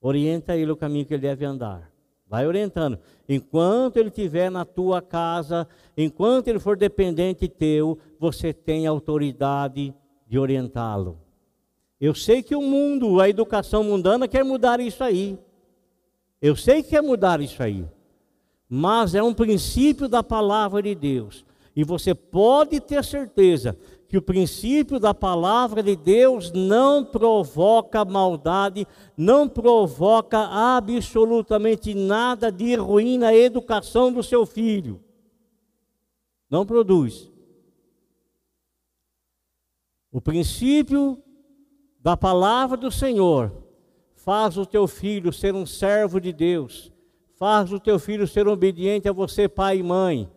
Orienta 0.00 0.56
ele 0.56 0.70
o 0.70 0.76
caminho 0.76 1.06
que 1.06 1.14
ele 1.14 1.22
deve 1.22 1.44
andar. 1.44 1.90
Vai 2.26 2.46
orientando. 2.46 2.98
Enquanto 3.28 3.96
ele 3.96 4.08
estiver 4.08 4.50
na 4.50 4.64
tua 4.64 5.00
casa, 5.00 5.66
enquanto 5.96 6.48
ele 6.48 6.58
for 6.58 6.76
dependente 6.76 7.48
teu, 7.48 7.98
você 8.18 8.52
tem 8.52 8.86
autoridade 8.86 9.94
de 10.26 10.38
orientá-lo. 10.38 11.18
Eu 12.00 12.14
sei 12.14 12.42
que 12.42 12.54
o 12.54 12.62
mundo, 12.62 13.20
a 13.20 13.28
educação 13.28 13.82
mundana 13.82 14.28
quer 14.28 14.44
mudar 14.44 14.80
isso 14.80 15.02
aí. 15.02 15.38
Eu 16.40 16.54
sei 16.54 16.82
que 16.82 16.90
quer 16.90 17.02
mudar 17.02 17.40
isso 17.40 17.62
aí 17.62 17.86
mas 18.72 19.16
é 19.16 19.22
um 19.22 19.34
princípio 19.34 20.08
da 20.08 20.22
palavra 20.22 20.80
de 20.80 20.94
Deus. 20.94 21.44
E 21.74 21.82
você 21.82 22.14
pode 22.14 22.78
ter 22.78 23.02
certeza 23.02 23.76
que 24.08 24.16
o 24.16 24.22
princípio 24.22 25.00
da 25.00 25.12
palavra 25.12 25.82
de 25.82 25.96
Deus 25.96 26.52
não 26.52 27.04
provoca 27.04 28.04
maldade, 28.04 28.86
não 29.16 29.48
provoca 29.48 30.38
absolutamente 30.76 31.94
nada 31.94 32.50
de 32.50 32.76
ruim 32.76 33.18
na 33.18 33.34
educação 33.34 34.12
do 34.12 34.22
seu 34.22 34.46
filho. 34.46 35.02
Não 36.48 36.64
produz. 36.64 37.30
O 40.12 40.20
princípio 40.20 41.20
da 42.00 42.16
palavra 42.16 42.76
do 42.76 42.90
Senhor 42.90 43.52
faz 44.14 44.56
o 44.56 44.66
teu 44.66 44.86
filho 44.86 45.32
ser 45.32 45.54
um 45.54 45.64
servo 45.64 46.20
de 46.20 46.32
Deus, 46.32 46.92
faz 47.40 47.72
o 47.72 47.80
teu 47.80 47.98
filho 47.98 48.28
ser 48.28 48.46
obediente 48.46 49.08
a 49.08 49.12
você, 49.12 49.48
pai 49.48 49.78
e 49.78 49.82
mãe, 49.82 50.28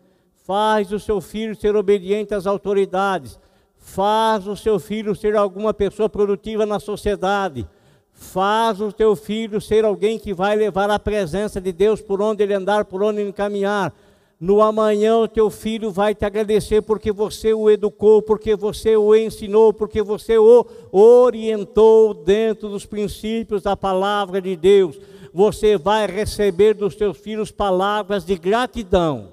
faz 0.46 0.90
o 0.90 0.98
seu 0.98 1.20
filho 1.20 1.54
ser 1.54 1.76
obediente 1.76 2.34
às 2.34 2.46
autoridades, 2.46 3.38
faz 3.76 4.48
o 4.48 4.56
seu 4.56 4.78
filho 4.78 5.14
ser 5.14 5.36
alguma 5.36 5.74
pessoa 5.74 6.08
produtiva 6.08 6.64
na 6.64 6.80
sociedade, 6.80 7.68
faz 8.10 8.80
o 8.80 8.90
teu 8.90 9.14
filho 9.14 9.60
ser 9.60 9.84
alguém 9.84 10.18
que 10.18 10.32
vai 10.32 10.56
levar 10.56 10.88
a 10.88 10.98
presença 10.98 11.60
de 11.60 11.72
Deus 11.72 12.00
por 12.00 12.22
onde 12.22 12.42
ele 12.42 12.54
andar, 12.54 12.86
por 12.86 13.02
onde 13.02 13.20
ele 13.20 13.34
caminhar. 13.34 13.92
No 14.40 14.62
amanhã 14.62 15.18
o 15.18 15.28
teu 15.28 15.50
filho 15.50 15.90
vai 15.90 16.14
te 16.14 16.24
agradecer 16.24 16.80
porque 16.80 17.12
você 17.12 17.52
o 17.52 17.70
educou, 17.70 18.22
porque 18.22 18.56
você 18.56 18.96
o 18.96 19.14
ensinou, 19.14 19.74
porque 19.74 20.02
você 20.02 20.38
o 20.38 20.66
orientou 20.90 22.14
dentro 22.14 22.70
dos 22.70 22.86
princípios 22.86 23.62
da 23.62 23.76
palavra 23.76 24.40
de 24.40 24.56
Deus. 24.56 24.98
Você 25.34 25.76
vai 25.76 26.06
receber 26.06 26.74
dos 26.74 26.94
teus 26.94 27.18
filhos 27.18 27.50
palavras 27.50 28.24
de 28.24 28.38
gratidão. 28.38 29.32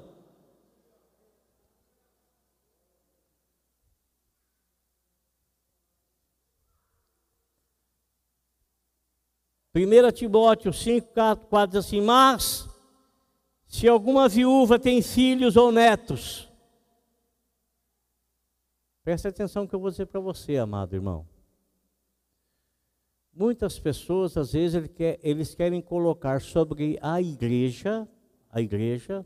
1 9.75 10.11
Timóteo 10.11 10.73
5, 10.73 11.13
4, 11.13 11.45
4 11.45 11.71
diz 11.77 11.85
assim: 11.85 12.01
Mas, 12.01 12.67
se 13.67 13.87
alguma 13.87 14.27
viúva 14.27 14.79
tem 14.79 15.03
filhos 15.03 15.55
ou 15.55 15.71
netos, 15.71 16.51
preste 19.03 19.27
atenção 19.27 19.67
que 19.67 19.75
eu 19.75 19.79
vou 19.79 19.91
dizer 19.91 20.07
para 20.07 20.19
você, 20.19 20.57
amado 20.57 20.95
irmão. 20.95 21.30
Muitas 23.33 23.79
pessoas, 23.79 24.35
às 24.35 24.51
vezes, 24.51 24.75
eles, 24.75 24.91
quer, 24.91 25.19
eles 25.23 25.55
querem 25.55 25.81
colocar 25.81 26.41
sobre 26.41 26.99
a 27.01 27.21
igreja, 27.21 28.07
a 28.49 28.61
igreja, 28.61 29.25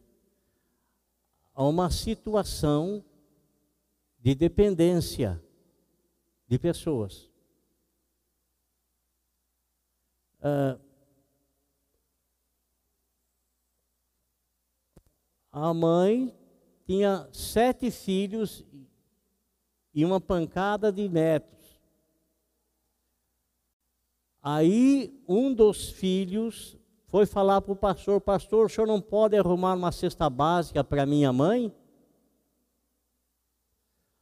uma 1.55 1.89
situação 1.89 3.03
de 4.19 4.35
dependência 4.35 5.41
de 6.47 6.59
pessoas. 6.59 7.31
Uh, 10.39 10.79
a 15.51 15.73
mãe 15.73 16.37
tinha 16.85 17.27
sete 17.31 17.89
filhos 17.89 18.63
e 19.93 20.05
uma 20.05 20.21
pancada 20.21 20.91
de 20.91 21.09
netos. 21.09 21.74
Aí 24.47 25.11
um 25.27 25.51
dos 25.51 25.89
filhos 25.89 26.77
foi 27.07 27.25
falar 27.25 27.61
para 27.61 27.73
o 27.73 27.75
pastor: 27.75 28.21
Pastor, 28.21 28.67
o 28.67 28.69
senhor 28.69 28.85
não 28.85 29.01
pode 29.01 29.35
arrumar 29.35 29.73
uma 29.73 29.91
cesta 29.91 30.29
básica 30.29 30.83
para 30.83 31.03
minha 31.03 31.33
mãe? 31.33 31.73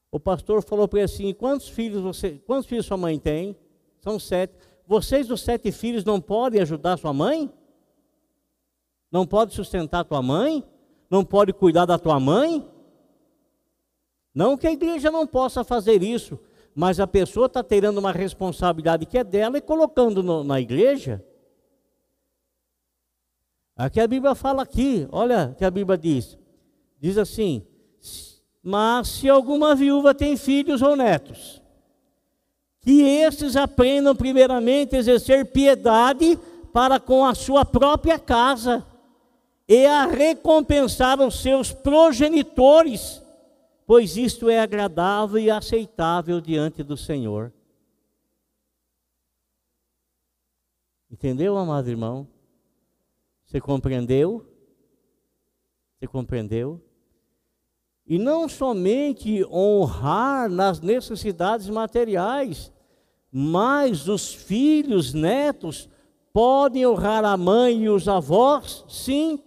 O 0.09 0.21
pastor 0.21 0.63
falou 0.63 0.87
para 0.87 0.99
ele 0.99 1.05
assim: 1.11 1.33
Quantos 1.33 1.67
filhos 1.67 2.01
você, 2.01 2.41
quantos 2.45 2.67
filhos 2.67 2.85
sua 2.85 2.95
mãe 2.95 3.19
tem? 3.19 3.53
São 3.99 4.17
sete 4.17 4.55
vocês, 4.87 5.29
os 5.29 5.41
sete 5.41 5.73
filhos, 5.73 6.05
não 6.05 6.21
podem 6.21 6.61
ajudar 6.61 6.95
sua 6.95 7.11
mãe? 7.11 7.51
Não 9.11 9.27
pode 9.27 9.53
sustentar 9.53 10.05
tua 10.05 10.21
mãe? 10.21 10.63
Não 11.09 11.25
pode 11.25 11.51
cuidar 11.51 11.85
da 11.85 11.99
tua 11.99 12.17
mãe? 12.17 12.65
Não 14.33 14.57
que 14.57 14.67
a 14.67 14.71
igreja 14.71 15.11
não 15.11 15.27
possa 15.27 15.65
fazer 15.65 16.01
isso, 16.01 16.39
mas 16.75 16.99
a 16.99 17.07
pessoa 17.07 17.45
está 17.45 17.63
tirando 17.63 17.97
uma 17.97 18.11
responsabilidade 18.11 19.05
que 19.05 19.17
é 19.17 19.23
dela 19.23 19.57
e 19.57 19.61
colocando 19.61 20.23
no, 20.23 20.43
na 20.43 20.59
igreja. 20.59 21.23
Aqui 23.75 23.99
a 23.99 24.07
Bíblia 24.07 24.35
fala 24.35 24.61
aqui, 24.63 25.07
olha 25.11 25.51
o 25.51 25.55
que 25.55 25.65
a 25.65 25.71
Bíblia 25.71 25.97
diz. 25.97 26.37
Diz 26.99 27.17
assim: 27.17 27.65
Mas 28.61 29.07
se 29.07 29.29
alguma 29.29 29.75
viúva 29.75 30.13
tem 30.13 30.37
filhos 30.37 30.81
ou 30.81 30.95
netos, 30.95 31.61
que 32.81 33.01
estes 33.01 33.55
aprendam 33.55 34.15
primeiramente 34.15 34.95
a 34.95 34.99
exercer 34.99 35.45
piedade 35.45 36.37
para 36.71 36.99
com 36.99 37.25
a 37.25 37.33
sua 37.33 37.63
própria 37.63 38.19
casa 38.19 38.85
e 39.67 39.85
a 39.85 40.05
recompensar 40.05 41.19
os 41.21 41.41
seus 41.41 41.71
progenitores, 41.71 43.22
pois 43.85 44.17
isto 44.17 44.49
é 44.49 44.59
agradável 44.59 45.39
e 45.39 45.49
aceitável 45.49 46.39
diante 46.39 46.83
do 46.83 46.95
Senhor. 46.95 47.51
Entendeu, 51.11 51.57
amado 51.57 51.89
irmão? 51.89 52.27
Você 53.45 53.61
compreendeu? 53.61 54.45
Você 55.99 56.07
compreendeu? 56.07 56.81
E 58.05 58.17
não 58.17 58.49
somente 58.49 59.45
honrar 59.45 60.49
nas 60.49 60.81
necessidades 60.81 61.69
materiais, 61.69 62.73
mas 63.31 64.07
os 64.07 64.33
filhos, 64.33 65.13
netos, 65.13 65.87
podem 66.33 66.85
honrar 66.85 67.23
a 67.23 67.37
mãe 67.37 67.83
e 67.83 67.89
os 67.89 68.07
avós? 68.07 68.83
Sim, 68.89 69.41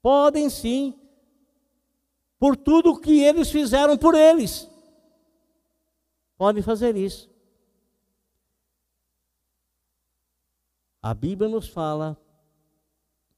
podem 0.00 0.48
sim, 0.48 0.94
por 2.38 2.56
tudo 2.56 2.98
que 3.00 3.20
eles 3.20 3.50
fizeram 3.50 3.96
por 3.96 4.14
eles. 4.14 4.68
Podem 6.36 6.62
fazer 6.62 6.96
isso. 6.96 7.30
A 11.00 11.14
Bíblia 11.14 11.48
nos 11.48 11.68
fala 11.68 12.16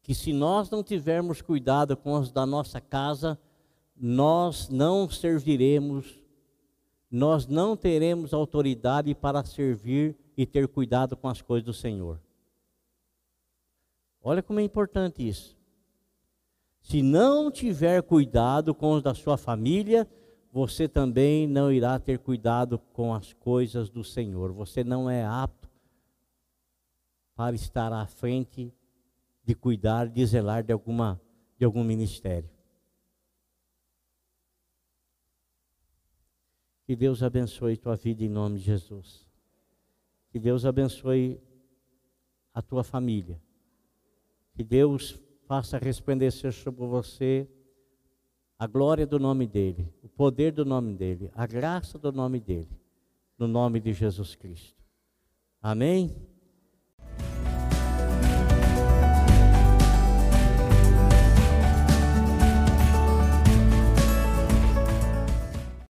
que 0.03 0.15
se 0.15 0.33
nós 0.33 0.71
não 0.71 0.83
tivermos 0.83 1.43
cuidado 1.43 1.95
com 1.97 2.15
os 2.15 2.33
da 2.33 2.47
nossa 2.47 2.81
casa, 2.81 3.39
nós 3.95 4.71
não 4.71 5.09
serviremos, 5.11 6.19
nós 7.11 7.47
não 7.47 7.77
teremos 7.77 8.33
autoridade 8.33 9.15
para 9.15 9.45
servir 9.45 10.17
e 10.35 10.47
ter 10.47 10.67
cuidado 10.67 11.15
com 11.15 11.29
as 11.29 11.43
coisas 11.43 11.67
do 11.67 11.75
Senhor. 11.75 12.19
Olha 14.23 14.43
como 14.43 14.61
é 14.61 14.63
importante 14.63 15.29
isso. 15.29 15.58
Se 16.89 17.03
não 17.03 17.51
tiver 17.51 18.03
cuidado 18.03 18.75
com 18.75 18.95
os 18.95 19.03
da 19.03 19.13
sua 19.13 19.37
família, 19.37 20.09
você 20.51 20.89
também 20.89 21.47
não 21.47 21.71
irá 21.71 21.99
ter 21.99 22.19
cuidado 22.19 22.79
com 22.79 23.13
as 23.13 23.35
coisas 23.35 23.91
do 23.91 24.03
Senhor. 24.03 24.55
Você 24.55 24.83
não 24.83 25.11
é 25.11 25.23
apto 25.23 25.69
para 27.35 27.55
estar 27.55 27.93
à 27.93 28.07
frente 28.07 28.73
de 29.45 29.55
cuidar, 29.55 30.09
de 30.09 30.25
zelar 30.25 30.65
de 30.65 30.73
alguma 30.73 31.21
de 31.59 31.65
algum 31.67 31.85
ministério. 31.85 32.49
Que 36.87 36.97
Deus 36.97 37.23
abençoe 37.23 37.77
tua 37.77 37.97
vida 37.97 38.25
em 38.25 38.31
nome 38.31 38.61
de 38.61 38.65
Jesus. 38.65 39.29
Que 40.31 40.39
Deus 40.39 40.65
abençoe 40.65 41.39
a 42.55 42.63
tua 42.63 42.83
família. 42.83 43.39
Que 44.55 44.65
Deus 44.65 45.28
faça 45.49 45.79
resplandecer 45.79 46.53
sobre 46.53 46.87
você 46.87 47.49
a 48.59 48.67
glória 48.67 49.07
do 49.07 49.19
nome 49.19 49.47
dEle, 49.47 49.89
o 50.03 50.09
poder 50.09 50.53
do 50.53 50.63
nome 50.63 50.93
dEle, 50.93 51.31
a 51.35 51.47
graça 51.47 51.99
do 51.99 52.13
nome 52.13 52.39
dEle, 52.39 52.69
no 53.39 53.49
nome 53.49 53.81
de 53.81 53.95
Jesus 53.95 54.35
Cristo. 54.35 54.77
Amém? 55.63 56.15